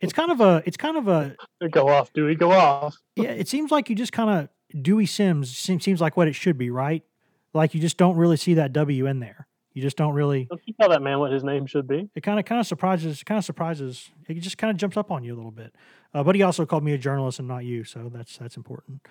[0.00, 1.36] it's kind of a it's kind of a
[1.70, 2.96] go off, Dewey, go off.
[3.16, 6.34] yeah, it seems like you just kind of Dewey Sims seems seems like what it
[6.34, 7.02] should be, right?
[7.52, 9.48] Like you just don't really see that W in there.
[9.72, 10.46] You just don't really.
[10.50, 12.08] Don't you tell that man what his name should be?
[12.14, 14.10] It kind of kind of surprises kind of surprises.
[14.28, 15.74] It just kind of jumps up on you a little bit.
[16.12, 19.06] Uh, but he also called me a journalist and not you, so that's that's important.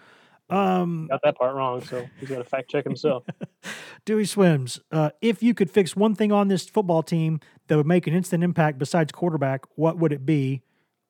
[0.49, 3.23] Um, Got that part wrong, so he's got to fact check himself.
[4.05, 4.79] Dewey Swims.
[4.91, 8.13] Uh, if you could fix one thing on this football team that would make an
[8.13, 10.63] instant impact besides quarterback, what would it be?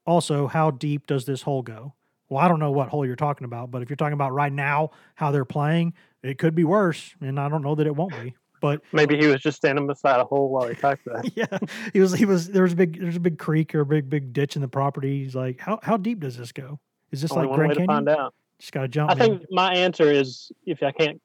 [0.05, 1.93] Also, how deep does this hole go?
[2.27, 4.51] Well, I don't know what hole you're talking about, but if you're talking about right
[4.51, 8.13] now how they're playing, it could be worse, and I don't know that it won't
[8.21, 8.35] be.
[8.61, 11.31] But maybe he was just standing beside a hole while he talked that.
[11.35, 11.57] yeah,
[11.93, 12.13] he was.
[12.13, 12.49] He was.
[12.49, 12.99] There was a big.
[12.99, 15.23] There's a big creek or a big big ditch in the property.
[15.23, 16.79] He's like, how how deep does this go?
[17.11, 18.29] Is this Only like one Grand way to Canyon?
[18.59, 19.11] Just got to jump.
[19.11, 19.39] I man.
[19.39, 21.21] think my answer is if I can't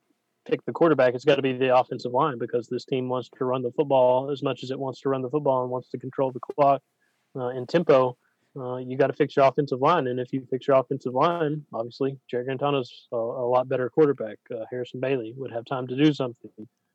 [0.49, 3.45] pick the quarterback, it's got to be the offensive line because this team wants to
[3.45, 5.99] run the football as much as it wants to run the football and wants to
[5.99, 6.82] control the clock
[7.37, 8.16] uh, in tempo.
[8.57, 11.64] Uh, you got to fix your offensive line, and if you fix your offensive line,
[11.72, 14.39] obviously Jerry Guarantano's a, a lot better quarterback.
[14.49, 16.51] Uh, Harrison Bailey would have time to do something.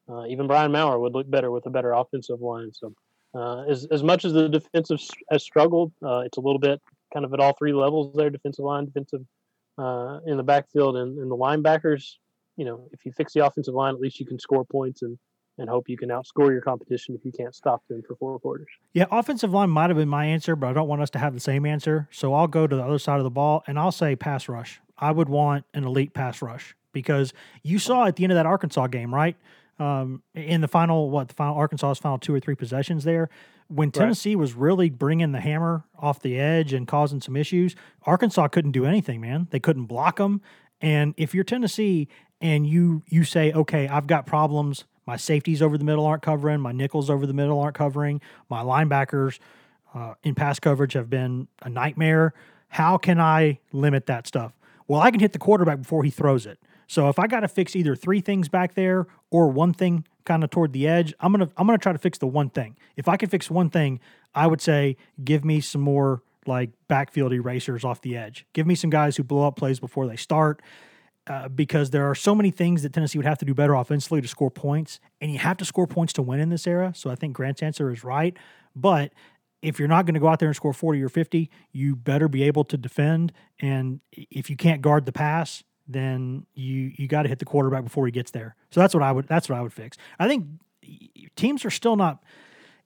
[0.09, 2.71] Uh, even Brian Maurer would look better with a better offensive line.
[2.73, 2.93] So,
[3.35, 6.81] uh, as as much as the defensive has struggled, uh, it's a little bit
[7.13, 9.25] kind of at all three levels there: defensive line, defensive
[9.79, 12.15] uh, in the backfield, and, and the linebackers.
[12.57, 15.17] You know, if you fix the offensive line, at least you can score points and
[15.59, 18.69] and hope you can outscore your competition if you can't stop them for four quarters.
[18.93, 21.33] Yeah, offensive line might have been my answer, but I don't want us to have
[21.33, 22.07] the same answer.
[22.11, 24.79] So I'll go to the other side of the ball and I'll say pass rush.
[24.97, 28.45] I would want an elite pass rush because you saw at the end of that
[28.45, 29.35] Arkansas game, right?
[29.79, 33.29] Um, in the final, what the final Arkansas's final two or three possessions there,
[33.69, 34.41] when Tennessee right.
[34.41, 38.85] was really bringing the hammer off the edge and causing some issues, Arkansas couldn't do
[38.85, 39.47] anything, man.
[39.51, 40.41] They couldn't block them.
[40.81, 42.07] And if you're Tennessee
[42.41, 44.85] and you you say, okay, I've got problems.
[45.05, 46.61] My safeties over the middle aren't covering.
[46.61, 48.21] My nickels over the middle aren't covering.
[48.49, 49.39] My linebackers
[49.93, 52.33] uh, in pass coverage have been a nightmare.
[52.69, 54.53] How can I limit that stuff?
[54.87, 56.59] Well, I can hit the quarterback before he throws it.
[56.87, 60.43] So if I got to fix either three things back there or one thing kind
[60.43, 62.77] of toward the edge, I'm gonna I'm gonna try to fix the one thing.
[62.95, 63.99] If I can fix one thing,
[64.35, 68.45] I would say give me some more like backfield erasers off the edge.
[68.53, 70.61] Give me some guys who blow up plays before they start.
[71.27, 74.19] Uh, because there are so many things that Tennessee would have to do better offensively
[74.19, 76.91] to score points, and you have to score points to win in this era.
[76.95, 78.35] So I think Grant's answer is right.
[78.75, 79.11] But
[79.61, 82.27] if you're not going to go out there and score 40 or 50, you better
[82.27, 83.31] be able to defend.
[83.59, 87.83] And if you can't guard the pass, then you you got to hit the quarterback
[87.83, 88.55] before he gets there.
[88.71, 89.97] So that's what I would that's what I would fix.
[90.19, 90.45] I think
[91.35, 92.23] teams are still not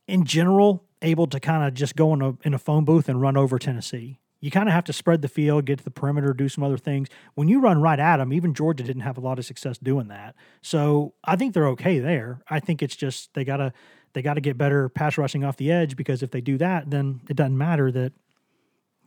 [0.07, 3.21] in general able to kind of just go in a in a phone booth and
[3.21, 4.19] run over Tennessee.
[4.39, 6.77] You kind of have to spread the field, get to the perimeter, do some other
[6.77, 7.07] things.
[7.35, 10.09] When you run right at them, even Georgia didn't have a lot of success doing
[10.09, 10.35] that.
[10.61, 12.41] So I think they're okay there.
[12.49, 13.73] I think it's just they gotta
[14.13, 16.89] they got to get better pass rushing off the edge because if they do that,
[16.89, 18.13] then it doesn't matter that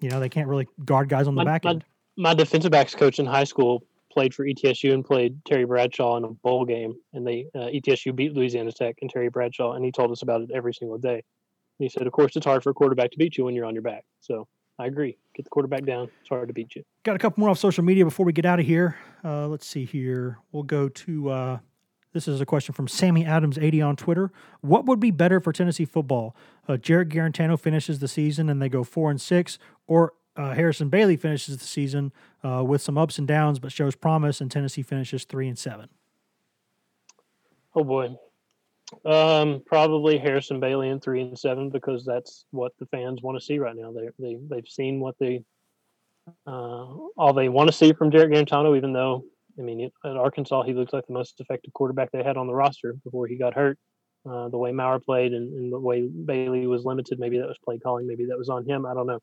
[0.01, 1.85] you know they can't really guard guys on the my, back end.
[2.17, 6.25] My, defensive backs coach in high school played for ETSU and played Terry Bradshaw in
[6.25, 9.93] a bowl game, and they uh, ETSU beat Louisiana Tech and Terry Bradshaw, and he
[9.93, 11.23] told us about it every single day.
[11.79, 13.75] he said, "Of course, it's hard for a quarterback to beat you when you're on
[13.75, 14.49] your back." So
[14.79, 15.17] I agree.
[15.35, 16.09] Get the quarterback down.
[16.21, 16.83] It's hard to beat you.
[17.03, 18.97] Got a couple more off social media before we get out of here.
[19.25, 20.39] Uh, let's see here.
[20.53, 21.31] We'll go to.
[21.31, 21.59] Uh,
[22.13, 24.33] this is a question from Sammy Adams 80 on Twitter.
[24.63, 26.35] What would be better for Tennessee football?
[26.67, 30.89] Uh, Jarrett Guarantano finishes the season and they go four and six, or uh, Harrison
[30.89, 32.13] Bailey finishes the season
[32.45, 35.89] uh, with some ups and downs, but shows promise, and Tennessee finishes three and seven.
[37.75, 38.17] Oh boy,
[39.05, 43.45] um, probably Harrison Bailey in three and seven because that's what the fans want to
[43.45, 43.93] see right now.
[43.93, 45.43] They they they've seen what they
[46.47, 48.77] uh, all they want to see from Jarrett Guarantano.
[48.77, 49.25] Even though
[49.59, 52.55] I mean at Arkansas he looks like the most effective quarterback they had on the
[52.55, 53.79] roster before he got hurt.
[54.29, 57.59] Uh, the way Maurer played and, and, the way Bailey was limited, maybe that was
[57.65, 58.85] play calling, maybe that was on him.
[58.85, 59.21] I don't know.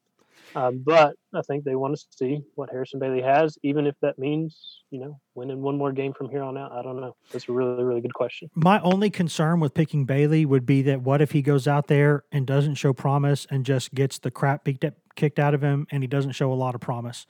[0.56, 4.20] Um, but I think they want to see what Harrison Bailey has, even if that
[4.20, 6.72] means, you know, winning one more game from here on out.
[6.72, 7.16] I don't know.
[7.32, 8.50] That's a really, really good question.
[8.54, 12.24] My only concern with picking Bailey would be that what if he goes out there
[12.32, 14.68] and doesn't show promise and just gets the crap
[15.16, 17.26] kicked out of him and he doesn't show a lot of promise?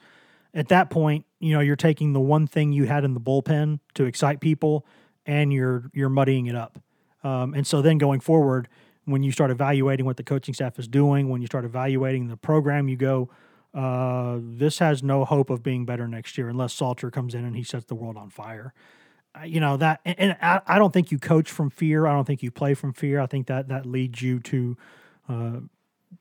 [0.52, 3.80] At that point, you know, you're taking the one thing you had in the bullpen
[3.94, 4.86] to excite people
[5.26, 6.78] and you're you're muddying it up.
[7.24, 8.68] Um, and so then going forward,
[9.04, 12.36] when you start evaluating what the coaching staff is doing, when you start evaluating the
[12.36, 13.28] program, you go,
[13.74, 17.56] uh, this has no hope of being better next year unless Salter comes in and
[17.56, 18.72] he sets the world on fire.
[19.38, 22.06] Uh, you know that, and, I, don't think you coach from fear.
[22.06, 23.20] I don't think you play from fear.
[23.20, 24.76] I think that that leads you to,
[25.28, 25.56] uh,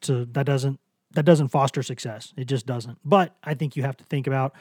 [0.02, 0.80] to that doesn't
[1.12, 2.34] that doesn't foster success.
[2.36, 2.98] It just doesn't.
[3.06, 4.56] But I think you have to think about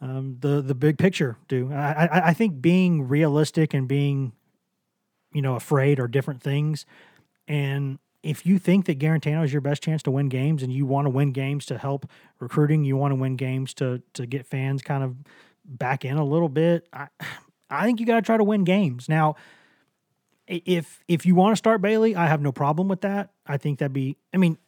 [0.00, 1.38] um, the the big picture.
[1.48, 4.32] Do I, I, I think being realistic and being,
[5.32, 6.86] you know, afraid are different things.
[7.48, 10.86] And if you think that Guarantano is your best chance to win games and you
[10.86, 14.46] want to win games to help recruiting, you want to win games to to get
[14.46, 15.16] fans kind of
[15.64, 17.08] back in a little bit, I
[17.70, 19.08] I think you got to try to win games.
[19.08, 19.36] Now,
[20.46, 23.30] if if you want to start Bailey, I have no problem with that.
[23.46, 24.58] I think that'd be I mean,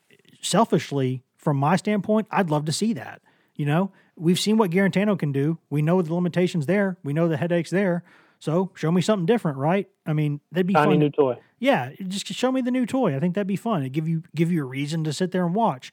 [0.40, 3.22] selfishly from my standpoint, I'd love to see that.
[3.54, 5.58] You know, we've seen what Guarantano can do.
[5.68, 6.96] We know the limitations there.
[7.02, 8.04] We know the headaches there.
[8.40, 9.88] So show me something different, right?
[10.06, 10.98] I mean, that'd be Tiny fun.
[10.98, 11.38] new toy.
[11.58, 13.14] Yeah, just show me the new toy.
[13.14, 13.82] I think that'd be fun.
[13.82, 15.92] It give you give you a reason to sit there and watch.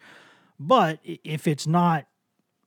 [0.59, 2.07] But if it's not,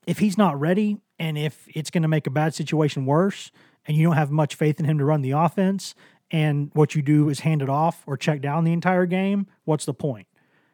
[0.06, 3.50] if he's not ready, and if it's going to make a bad situation worse,
[3.86, 5.94] and you don't have much faith in him to run the offense,
[6.30, 9.86] and what you do is hand it off or check down the entire game, what's
[9.86, 10.26] the point?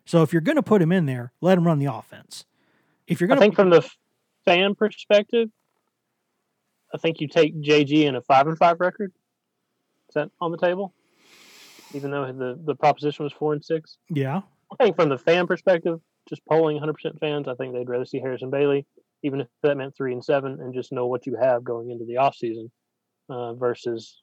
[0.04, 2.44] So if you're going to put him in there, let him run the offense.
[3.06, 3.88] If you're going to, I think from the
[4.44, 5.48] fan perspective,
[6.94, 9.12] I think you take JG in a five and five record.
[10.08, 10.94] Is that on the table?
[11.94, 13.98] Even though the the proposition was four and six.
[14.08, 14.42] Yeah.
[14.72, 18.18] I think from the fan perspective, just polling 100% fans, I think they'd rather see
[18.18, 18.84] Harrison Bailey,
[19.22, 22.04] even if that meant three and seven, and just know what you have going into
[22.04, 22.70] the off season,
[23.28, 24.22] uh, versus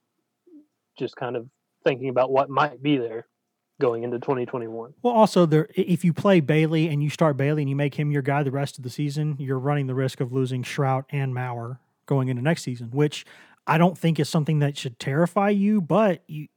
[0.99, 1.47] just kind of
[1.85, 3.25] thinking about what might be there
[3.79, 4.93] going into 2021.
[5.01, 8.11] Well, also there, if you play Bailey and you start Bailey and you make him
[8.11, 11.33] your guy the rest of the season, you're running the risk of losing Shrout and
[11.33, 13.25] Maurer going into next season, which
[13.67, 15.81] I don't think is something that should terrify you.
[15.81, 16.47] But you,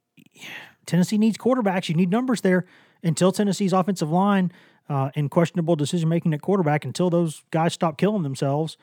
[0.85, 1.89] Tennessee needs quarterbacks.
[1.89, 2.65] You need numbers there
[3.03, 4.51] until Tennessee's offensive line
[4.89, 8.77] uh, and questionable decision making at quarterback until those guys stop killing themselves.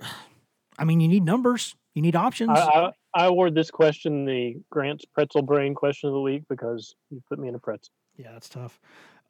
[0.78, 1.76] I mean, you need numbers.
[1.94, 2.50] You need options.
[2.50, 6.96] I, I, I award this question the Grant's pretzel brain question of the week because
[7.10, 7.92] you put me in a pretzel.
[8.16, 8.80] Yeah, that's tough.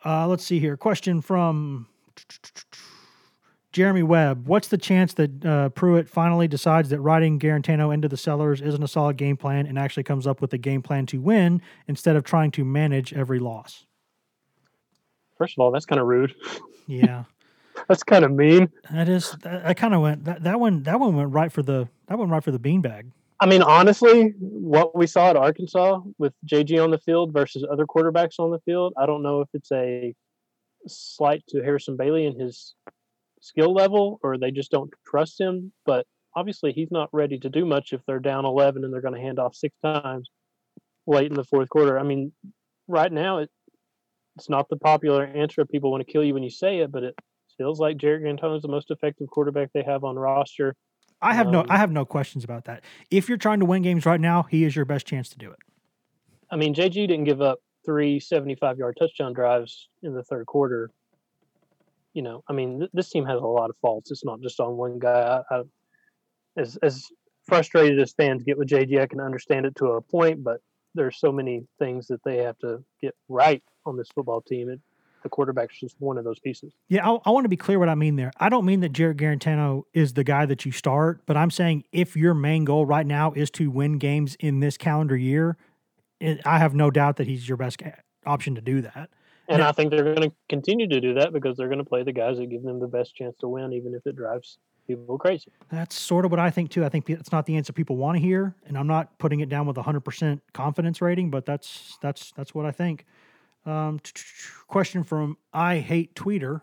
[0.05, 0.77] Uh, let's see here.
[0.79, 1.87] Question from
[3.75, 4.47] Jeremy Webb.
[4.47, 8.83] What's the chance that uh, Pruitt finally decides that riding Guarantano into the cellars isn't
[8.83, 12.15] a solid game plan and actually comes up with a game plan to win instead
[12.15, 13.85] of trying to manage every loss?
[15.37, 16.37] First of all, that's kind of rude.
[16.87, 17.25] Yeah.
[17.89, 18.71] that's kind of mean.
[18.93, 19.33] That is.
[19.43, 20.25] That, I kind of went.
[20.25, 20.85] That, that one.
[20.85, 21.89] That one went right for the.
[22.07, 23.11] That went right for the beanbag.
[23.41, 27.87] I mean, honestly, what we saw at Arkansas with JG on the field versus other
[27.87, 30.15] quarterbacks on the field, I don't know if it's a
[30.87, 32.77] slight to Harrison Bailey and his
[33.45, 35.73] skill level, or they just don't trust him.
[35.85, 39.15] But obviously, he's not ready to do much if they're down 11 and they're going
[39.15, 40.29] to hand off six times
[41.07, 41.99] late in the fourth quarter.
[41.99, 42.33] I mean,
[42.89, 43.51] right now, it,
[44.37, 45.65] it's not the popular answer.
[45.65, 47.15] People want to kill you when you say it, but it
[47.57, 50.75] feels like Jarrett Guarantano is the most effective quarterback they have on roster.
[51.23, 52.83] I have um, no I have no questions about that.
[53.11, 55.51] If you're trying to win games right now, he is your best chance to do
[55.51, 55.59] it.
[56.51, 60.91] I mean, JG didn't give up three 75 yard touchdown drives in the third quarter.
[62.15, 64.11] You know, I mean, th- this team has a lot of faults.
[64.11, 65.43] It's not just on one guy.
[65.51, 65.63] I, I,
[66.57, 67.05] as as
[67.47, 70.61] frustrated as fans get with JG, I can understand it to a point, but
[70.95, 74.71] there's so many things that they have to get right on this football team.
[74.71, 74.81] It,
[75.25, 76.73] the quarterback's just one of those pieces.
[76.89, 78.31] Yeah, I, I want to be clear what I mean there.
[78.39, 81.85] I don't mean that Jarrett Guarantano is the guy that you start, but I'm saying
[81.93, 85.57] if your main goal right now is to win games in this calendar year,
[86.21, 87.83] it, I have no doubt that he's your best
[88.27, 89.11] option to do that.
[89.49, 89.63] And.
[89.63, 92.13] I think they're going to continue to do that because they're going to play the
[92.13, 95.53] guys that give them the best chance to win, even if it drives people crazy.
[95.71, 96.85] That's sort of what I think too.
[96.85, 99.49] I think it's not the answer people want to hear, and I'm not putting it
[99.49, 103.05] down with a hundred percent confidence rating, but that's that's that's what I think.
[103.67, 104.01] Um,
[104.67, 106.63] question from I hate Tweeter,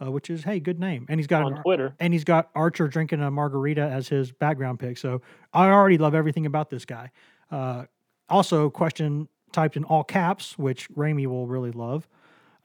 [0.00, 1.94] uh, which is hey, good name, and he's got On an, Twitter.
[2.00, 4.98] and he's got Archer drinking a margarita as his background pick.
[4.98, 7.10] So I already love everything about this guy.
[7.50, 7.84] Uh,
[8.28, 12.06] also, question typed in all caps, which Ramey will really love.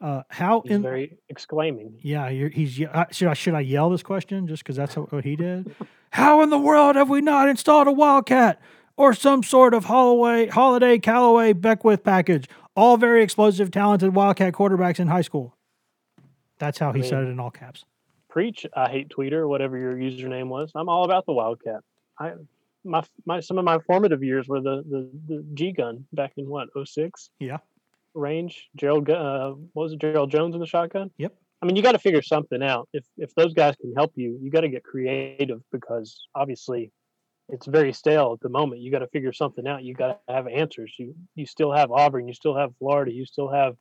[0.00, 1.98] Uh, how He's in very exclaiming.
[2.00, 5.24] yeah, you're, he's uh, should I should I yell this question just because that's what
[5.24, 5.74] he did?
[6.12, 8.60] How in the world have we not installed a Wildcat
[8.96, 12.48] or some sort of Holloway, Holiday Callaway Beckwith package?
[12.74, 15.54] All very explosive, talented Wildcat quarterbacks in high school.
[16.58, 17.84] That's how he said it in all caps.
[18.28, 20.72] preach I hate Tweeter, whatever your username was.
[20.74, 21.82] I'm all about the Wildcat.
[22.18, 22.32] I
[22.84, 26.48] my my some of my formative years were the the, the G gun back in
[26.48, 27.58] what 06 Yeah.
[28.14, 28.68] range.
[28.76, 31.10] Gerald uh, what was it Gerald Jones in the shotgun?
[31.18, 31.34] Yep.
[31.62, 32.88] I mean, you got to figure something out.
[32.92, 36.90] If if those guys can help you, you got to get creative because obviously
[37.50, 38.80] it's very stale at the moment.
[38.80, 39.82] You got to figure something out.
[39.82, 40.94] You got to have answers.
[40.98, 43.76] You you still have Auburn, you still have Florida, you still have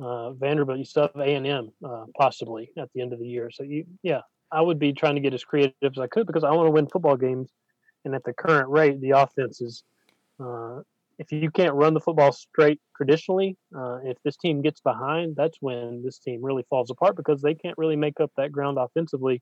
[0.00, 3.26] uh, Vanderbilt, you still have A and M uh, possibly at the end of the
[3.26, 3.50] year.
[3.52, 6.42] So you yeah, I would be trying to get as creative as I could because
[6.44, 7.50] I want to win football games.
[8.04, 9.84] And at the current rate, the offense is.
[10.40, 10.80] Uh,
[11.18, 15.58] if you can't run the football straight traditionally, uh, if this team gets behind, that's
[15.60, 19.40] when this team really falls apart because they can't really make up that ground offensively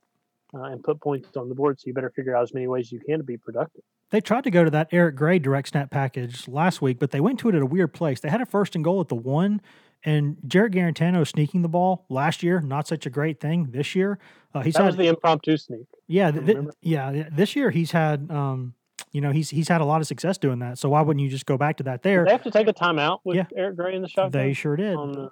[0.54, 1.80] uh, and put points on the board.
[1.80, 3.82] So you better figure out as many ways you can to be productive.
[4.10, 7.20] They tried to go to that Eric Gray direct snap package last week, but they
[7.20, 8.20] went to it at a weird place.
[8.20, 9.60] They had a first and goal at the one,
[10.04, 13.68] and Jarrett Guarantano sneaking the ball last year, not such a great thing.
[13.70, 14.18] This year,
[14.54, 15.86] uh, he's That had was the impromptu sneak.
[16.06, 17.28] Yeah, th- yeah.
[17.30, 18.74] This year he's had, um,
[19.12, 20.78] you know, he's he's had a lot of success doing that.
[20.78, 22.24] So why wouldn't you just go back to that there?
[22.24, 23.44] They have to take a timeout with Yeah.
[23.56, 24.30] Eric Gray in the shotgun.
[24.42, 24.94] They sure did.
[24.96, 25.30] on the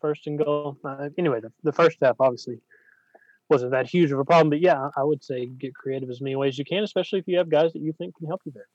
[0.00, 0.78] first and goal.
[0.84, 2.60] Uh, anyway, the, the first half obviously
[3.50, 6.36] wasn't that huge of a problem, but yeah, I would say get creative as many
[6.36, 8.66] ways you can, especially if you have guys that you think can help you there.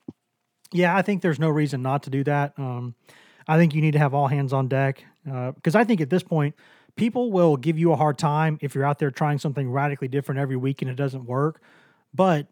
[0.72, 2.52] Yeah, I think there's no reason not to do that.
[2.58, 2.94] Um,
[3.46, 6.10] I think you need to have all hands on deck uh, because I think at
[6.10, 6.54] this point,
[6.96, 10.40] people will give you a hard time if you're out there trying something radically different
[10.40, 11.60] every week and it doesn't work.
[12.12, 12.46] But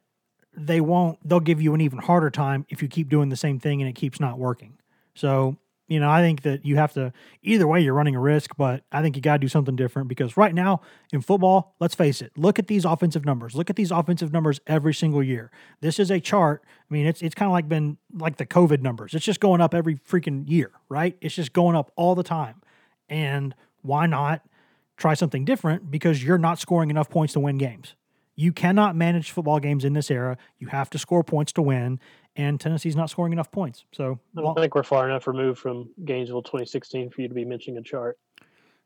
[0.55, 1.19] they won't.
[1.27, 3.89] They'll give you an even harder time if you keep doing the same thing and
[3.89, 4.79] it keeps not working.
[5.15, 5.57] So
[5.93, 7.13] you know, I think that you have to.
[7.43, 10.09] Either way, you're running a risk, but I think you got to do something different
[10.09, 10.81] because right now
[11.13, 12.33] in football, let's face it.
[12.35, 13.55] Look at these offensive numbers.
[13.55, 15.51] Look at these offensive numbers every single year.
[15.83, 16.65] This is a chart.
[16.67, 19.13] I mean, it's it's kind of like been like the COVID numbers.
[19.13, 21.15] It's just going up every freaking year, right?
[21.21, 22.63] It's just going up all the time.
[23.11, 24.41] And why not
[24.97, 25.91] try something different?
[25.91, 27.95] Because you're not scoring enough points to win games.
[28.35, 30.39] You cannot manage football games in this era.
[30.59, 32.01] You have to score points to win,
[32.37, 33.85] and Tennessee's not scoring enough points.
[33.93, 37.45] So I don't think we're far enough removed from Gainesville 2016 for you to be
[37.45, 38.19] mentioning a chart.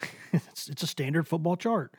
[0.33, 1.95] it's, it's a standard football chart.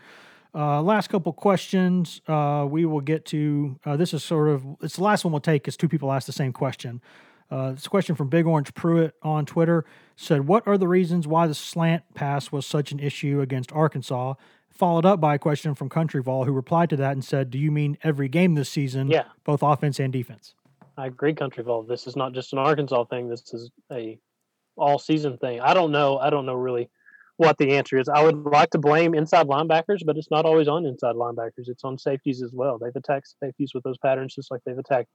[0.56, 2.22] Uh, last couple questions.
[2.28, 3.80] Uh, we will get to.
[3.86, 6.28] Uh, this is sort of it's the last one we'll take because two people asked
[6.28, 7.02] the same question.
[7.50, 9.86] Uh, this question from Big Orange Pruitt on Twitter
[10.16, 14.34] said, "What are the reasons why the slant pass was such an issue against Arkansas?"
[14.70, 17.72] Followed up by a question from Countryval, who replied to that and said, "Do you
[17.72, 19.26] mean every game this season, Yeah.
[19.44, 20.56] both offense and defense?"
[20.98, 21.88] I agree, Countryville.
[21.88, 23.30] This is not just an Arkansas thing.
[23.30, 24.20] This is a
[24.76, 25.60] all season thing.
[25.62, 26.18] I don't know.
[26.18, 26.90] I don't know really
[27.38, 28.10] what the answer is.
[28.10, 31.68] I would like to blame inside linebackers, but it's not always on inside linebackers.
[31.68, 32.80] It's on safeties as well.
[32.80, 35.10] They've attacked safeties with those patterns just like they've attacked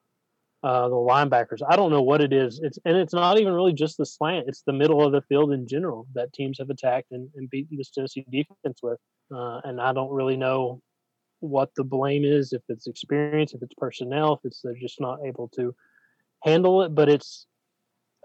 [0.62, 1.61] uh, the linebackers.
[1.68, 2.61] I don't know what it is.
[2.62, 4.47] It's and it's not even really just the slant.
[4.49, 7.76] It's the middle of the field in general that teams have attacked and, and beaten
[7.76, 8.99] this Tennessee defense with.
[9.35, 10.80] Uh, and I don't really know
[11.43, 12.53] what the blame is.
[12.53, 15.74] If it's experience, if it's personnel, if it's they're just not able to
[16.43, 16.95] handle it.
[16.95, 17.47] But it's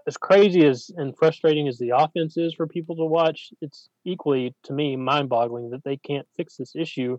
[0.06, 3.50] as crazy as and frustrating as the offense is for people to watch.
[3.60, 7.18] It's equally to me mind-boggling that they can't fix this issue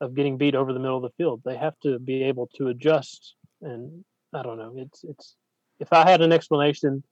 [0.00, 1.42] of getting beat over the middle of the field.
[1.44, 4.74] They have to be able to adjust and I don't know.
[4.76, 5.36] It's it's
[5.80, 7.02] if I had an explanation,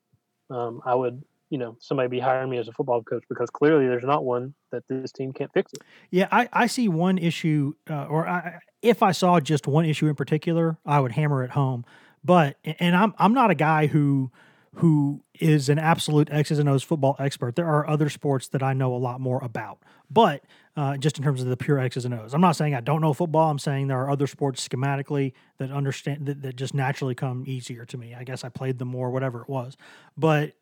[0.51, 3.87] um, I would you know somebody be hiring me as a football coach because clearly
[3.87, 5.83] there's not one that this team can't fix it.
[6.11, 10.07] Yeah, I, I see one issue, uh, or I, if I saw just one issue
[10.09, 11.85] in particular, I would hammer it home.
[12.25, 14.31] But and I'm I'm not a guy who
[14.75, 17.57] who is an absolute X's and O's football expert.
[17.57, 19.79] There are other sports that I know a lot more about,
[20.11, 20.45] but
[20.77, 23.01] uh, just in terms of the pure X's and O's, I'm not saying I don't
[23.01, 23.51] know football.
[23.51, 27.85] I'm saying there are other sports schematically that understand that, that just naturally come easier
[27.87, 28.15] to me.
[28.15, 29.77] I guess I played them more, whatever it was.
[30.17, 30.55] But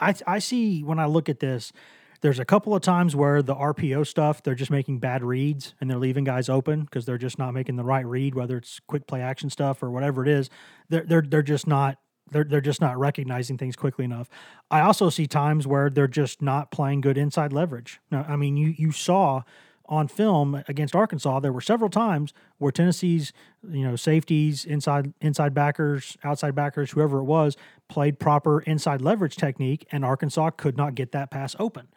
[0.00, 1.72] I I see when I look at this,
[2.20, 5.90] there's a couple of times where the RPO stuff, they're just making bad reads and
[5.90, 9.06] they're leaving guys open because they're just not making the right read, whether it's quick
[9.06, 10.50] play action stuff or whatever it is.
[10.88, 11.98] They're they're they're just not
[12.30, 14.28] they're they're just not recognizing things quickly enough.
[14.70, 18.00] I also see times where they're just not playing good inside leverage.
[18.10, 19.42] Now, I mean, you you saw
[19.88, 23.32] on film against Arkansas, there were several times where Tennessee's,
[23.68, 27.56] you know, safeties, inside inside backers, outside backers, whoever it was,
[27.88, 31.88] played proper inside leverage technique, and Arkansas could not get that pass open.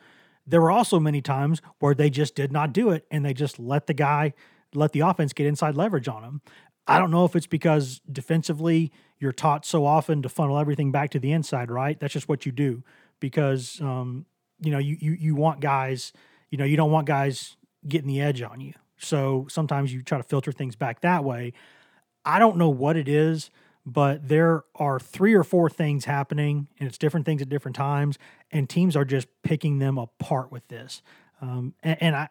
[0.48, 3.60] There were also many times where they just did not do it, and they just
[3.60, 4.34] let the guy,
[4.74, 6.42] let the offense get inside leverage on them.
[6.88, 11.12] I don't know if it's because defensively you're taught so often to funnel everything back
[11.12, 12.00] to the inside, right?
[12.00, 12.84] That's just what you do
[13.20, 14.26] because um,
[14.60, 16.12] you know you, you you want guys,
[16.50, 17.56] you know, you don't want guys
[17.88, 18.74] getting the edge on you.
[18.98, 21.54] So sometimes you try to filter things back that way.
[22.24, 23.50] I don't know what it is,
[23.86, 28.20] but there are three or four things happening, and it's different things at different times,
[28.52, 31.02] and teams are just picking them apart with this.
[31.42, 32.30] Um, and, and I,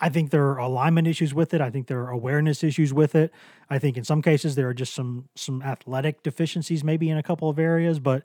[0.00, 1.60] I think there are alignment issues with it.
[1.60, 3.32] I think there are awareness issues with it.
[3.68, 7.22] I think in some cases there are just some some athletic deficiencies, maybe in a
[7.22, 8.22] couple of areas, but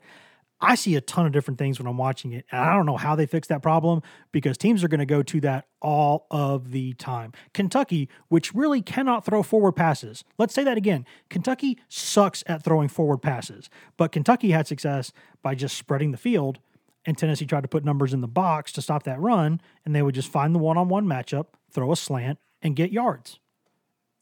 [0.60, 2.44] I see a ton of different things when I'm watching it.
[2.50, 4.02] And I don't know how they fix that problem
[4.32, 7.32] because teams are going to go to that all of the time.
[7.54, 10.24] Kentucky, which really cannot throw forward passes.
[10.36, 11.06] Let's say that again.
[11.30, 16.58] Kentucky sucks at throwing forward passes, but Kentucky had success by just spreading the field.
[17.06, 20.02] And Tennessee tried to put numbers in the box to stop that run, and they
[20.02, 23.38] would just find the one on one matchup, throw a slant, and get yards.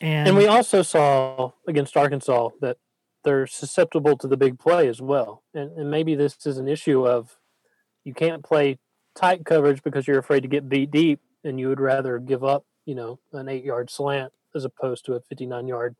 [0.00, 2.76] And, and we also saw against Arkansas that
[3.26, 5.42] they're susceptible to the big play as well.
[5.52, 7.36] And, and maybe this is an issue of
[8.04, 8.78] you can't play
[9.16, 12.64] tight coverage because you're afraid to get beat deep, and you would rather give up,
[12.86, 15.96] you know, an eight yard slant as opposed to a 59 yard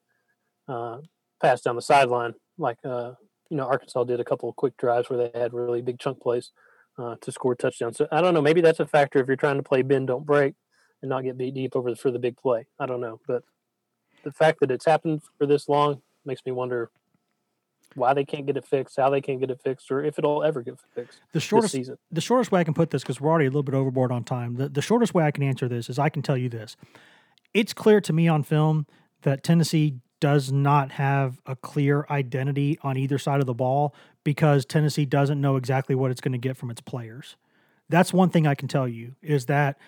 [0.69, 0.99] uh,
[1.43, 3.13] pass down the sideline, like uh,
[3.51, 6.21] you know Arkansas did a couple of quick drives where they had really big chunk
[6.21, 6.53] plays
[6.97, 7.97] uh, to score touchdowns.
[7.97, 8.43] So I don't know.
[8.43, 10.55] Maybe that's a factor if you're trying to play bend don't break
[11.03, 12.67] and not get beat deep over the, for the big play.
[12.79, 13.43] I don't know, but
[14.25, 16.91] the fact that it's happened for this long makes me wonder
[17.97, 20.45] why they can't get it fixed, how they can't get it fixed, or if it'll
[20.45, 21.21] ever get fixed.
[21.33, 21.99] The shortest season.
[22.13, 24.25] The shortest way I can put this, because we're already a little bit overboard on
[24.25, 24.57] time.
[24.57, 26.77] The, the shortest way I can answer this is I can tell you this:
[27.55, 28.87] it's clear to me on film
[29.23, 33.95] that Tennessee does not have a clear identity on either side of the ball
[34.25, 37.37] because Tennessee doesn't know exactly what it's going to get from its players.
[37.89, 39.79] That's one thing I can tell you is that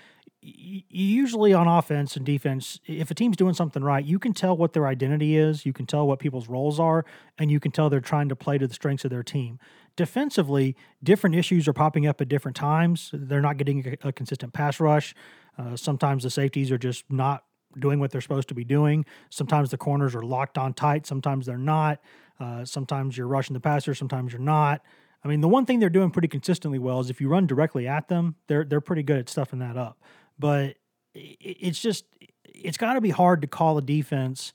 [0.88, 4.72] usually on offense and defense, if a team's doing something right, you can tell what
[4.72, 7.04] their identity is, you can tell what people's roles are,
[7.38, 9.58] and you can tell they're trying to play to the strengths of their team.
[9.96, 13.10] Defensively, different issues are popping up at different times.
[13.12, 15.14] They're not getting a, consistent pass rush.
[15.58, 17.44] Uh, sometimes the safeties are just not
[17.78, 19.04] doing what they're supposed to be doing.
[19.30, 22.00] Sometimes the corners are locked on tight, sometimes they're not.
[22.40, 24.82] Uh, sometimes you're rushing the passer, sometimes you're not.
[25.24, 27.88] I mean, the one thing they're doing pretty consistently well is if you run directly
[27.88, 29.98] at them, they're they're pretty good at stuffing that up
[30.38, 30.76] but
[31.14, 32.04] it's just
[32.44, 34.52] it's got to be hard to call a defense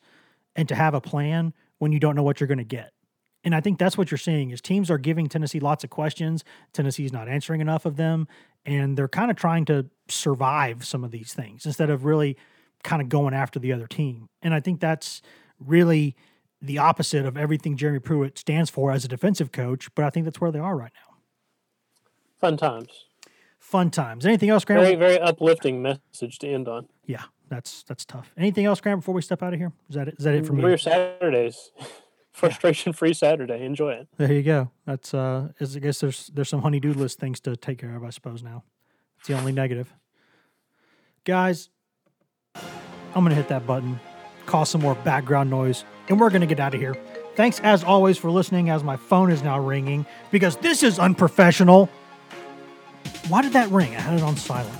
[0.55, 2.91] and to have a plan when you don't know what you're going to get.
[3.43, 6.43] And I think that's what you're seeing is teams are giving Tennessee lots of questions.
[6.71, 8.27] Tennessee's not answering enough of them,
[8.65, 12.37] and they're kind of trying to survive some of these things instead of really
[12.83, 14.29] kind of going after the other team.
[14.41, 15.21] And I think that's
[15.59, 16.15] really
[16.61, 20.25] the opposite of everything Jeremy Pruitt stands for as a defensive coach, but I think
[20.25, 21.17] that's where they are right now.
[22.39, 23.05] Fun times
[23.63, 24.25] fun times.
[24.25, 24.81] Anything else, Graham?
[24.81, 26.87] Very, very uplifting message to end on.
[27.05, 28.31] Yeah, that's that's tough.
[28.37, 28.99] Anything else, Graham?
[28.99, 30.15] Before we step out of here, is that it?
[30.19, 30.63] Is that it for me?
[30.63, 31.71] We're Saturdays.
[32.33, 33.63] Frustration free Saturday.
[33.63, 34.07] Enjoy it.
[34.17, 34.71] There you go.
[34.85, 38.09] That's uh, I guess there's there's some honeydew list things to take care of, I
[38.09, 38.63] suppose now.
[39.19, 39.93] It's the only negative.
[41.25, 41.69] Guys,
[42.55, 43.99] I'm going to hit that button,
[44.45, 46.95] cause some more background noise, and we're going to get out of here.
[47.35, 51.89] Thanks as always for listening as my phone is now ringing because this is unprofessional.
[53.27, 53.95] Why did that ring?
[53.95, 54.77] I had it on silent.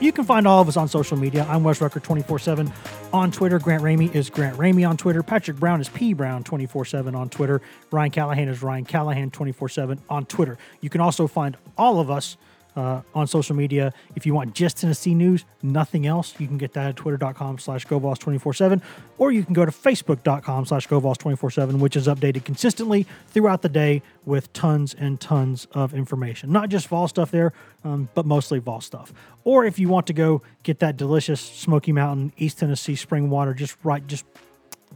[0.00, 1.44] You can find all of us on social media.
[1.48, 2.72] I'm Wes Rucker 24 7
[3.12, 3.58] on Twitter.
[3.58, 5.24] Grant Ramey is Grant Ramey on Twitter.
[5.24, 7.60] Patrick Brown is P Brown 24 7 on Twitter.
[7.90, 10.56] Ryan Callahan is Ryan Callahan 24 7 on Twitter.
[10.80, 12.36] You can also find all of us
[12.78, 13.92] uh, on social media.
[14.14, 17.84] If you want just Tennessee news, nothing else, you can get that at twitter.com slash
[17.86, 18.80] GoVols247,
[19.18, 24.00] or you can go to facebook.com slash GoVols247, which is updated consistently throughout the day
[24.24, 26.52] with tons and tons of information.
[26.52, 27.52] Not just Vol stuff there,
[27.82, 29.12] um, but mostly Vol stuff.
[29.42, 33.54] Or if you want to go get that delicious Smoky Mountain East Tennessee spring water
[33.54, 34.24] just right, just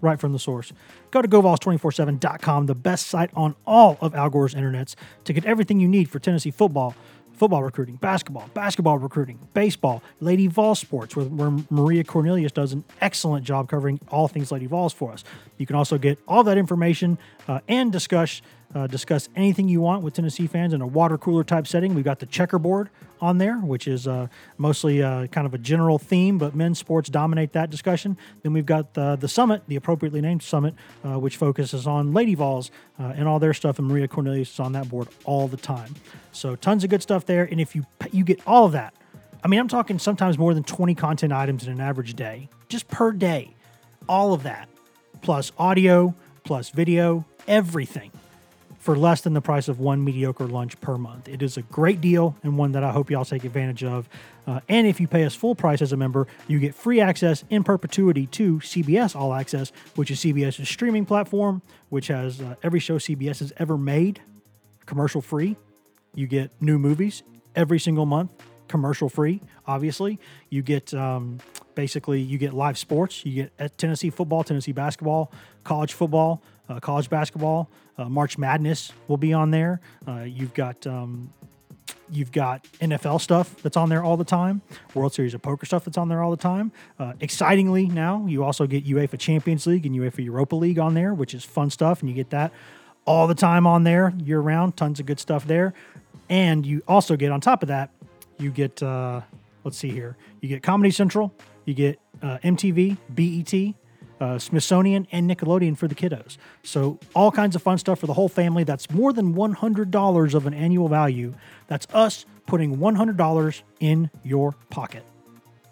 [0.01, 0.73] right from the source.
[1.11, 5.81] Go to GoVols247.com, the best site on all of Al Gore's internets, to get everything
[5.81, 6.95] you need for Tennessee football,
[7.43, 12.85] football recruiting, basketball, basketball recruiting, baseball, Lady Vol sports, where, where, Maria Cornelius does an
[13.01, 15.25] excellent job covering all things Lady Vols for us.
[15.59, 17.19] You can also get all that information
[17.49, 18.43] uh, and discuss
[18.75, 21.95] uh, discuss anything you want with Tennessee fans in a water cooler type setting.
[21.95, 24.27] We've got the checkerboard on there, which is uh,
[24.59, 28.17] mostly uh, kind of a general theme, but men's sports dominate that discussion.
[28.43, 32.35] Then we've got the, the summit, the appropriately named summit, uh, which focuses on Lady
[32.35, 33.79] Vols uh, and all their stuff.
[33.79, 35.95] And Maria Cornelius is on that board all the time.
[36.33, 37.45] So tons of good stuff there.
[37.45, 38.95] And if you you get all of that,
[39.45, 42.89] I mean, I'm talking sometimes more than 20 content items in an average day, just
[42.89, 43.55] per day.
[44.09, 44.69] All of that,
[45.21, 46.15] plus audio,
[46.45, 48.11] plus video, everything
[48.83, 51.29] for less than the price of one mediocre lunch per month.
[51.29, 54.09] It is a great deal and one that I hope y'all take advantage of.
[54.45, 57.45] Uh, and if you pay us full price as a member, you get free access
[57.49, 62.81] in perpetuity to CBS All Access, which is CBS's streaming platform, which has uh, every
[62.81, 64.21] show CBS has ever made
[64.85, 65.57] commercial free.
[66.17, 67.23] You get new movies
[67.55, 68.33] every single month,
[68.67, 69.43] commercial free.
[69.65, 70.19] Obviously,
[70.51, 71.39] you get um,
[71.77, 73.25] basically you get live sports.
[73.25, 75.31] You get uh, Tennessee football, Tennessee basketball,
[75.63, 77.71] college football, uh, college basketball.
[77.99, 79.81] Uh, March Madness will be on there.
[80.07, 81.33] Uh, you've got um,
[82.11, 84.63] you've got NFL stuff that's on there all the time.
[84.95, 86.73] World Series of Poker stuff that's on there all the time.
[86.99, 91.15] Uh, excitingly, now you also get UEFA Champions League and UEFA Europa League on there,
[91.15, 92.53] which is fun stuff, and you get that
[93.05, 94.77] all the time on there year round.
[94.77, 95.75] Tons of good stuff there,
[96.29, 97.91] and you also get on top of that,
[98.39, 99.23] you get uh,
[99.65, 101.33] let's see here, you get Comedy Central,
[101.65, 103.75] you get uh, MTV, BET,
[104.23, 106.37] uh, Smithsonian, and Nickelodeon for the kiddos.
[106.63, 108.63] So, all kinds of fun stuff for the whole family.
[108.63, 111.35] That's more than $100 of an annual value.
[111.67, 115.05] That's us putting $100 in your pocket.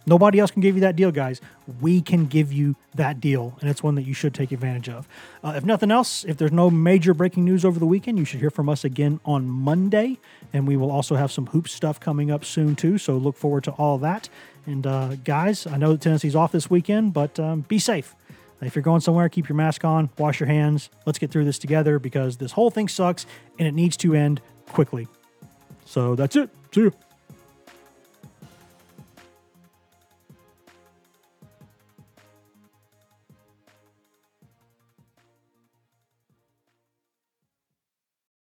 [0.07, 1.41] Nobody else can give you that deal, guys.
[1.81, 5.07] We can give you that deal, and it's one that you should take advantage of.
[5.45, 8.41] Uh, if nothing else, if there's no major breaking news over the weekend, you should
[8.41, 10.19] hear from us again on Monday,
[10.53, 12.99] and we will also have some hoop stuff coming up soon too.
[12.99, 14.29] So look forward to all that.
[14.67, 18.17] And uh, guys, I know Tennessee's off this weekend, but um, be safe.
[18.63, 20.91] If you're going somewhere, keep your mask on, wash your hands.
[21.07, 23.27] Let's get through this together because this whole thing sucks
[23.59, 25.09] and it needs to end quickly.
[25.87, 26.51] So that's it.
[26.73, 26.93] See you.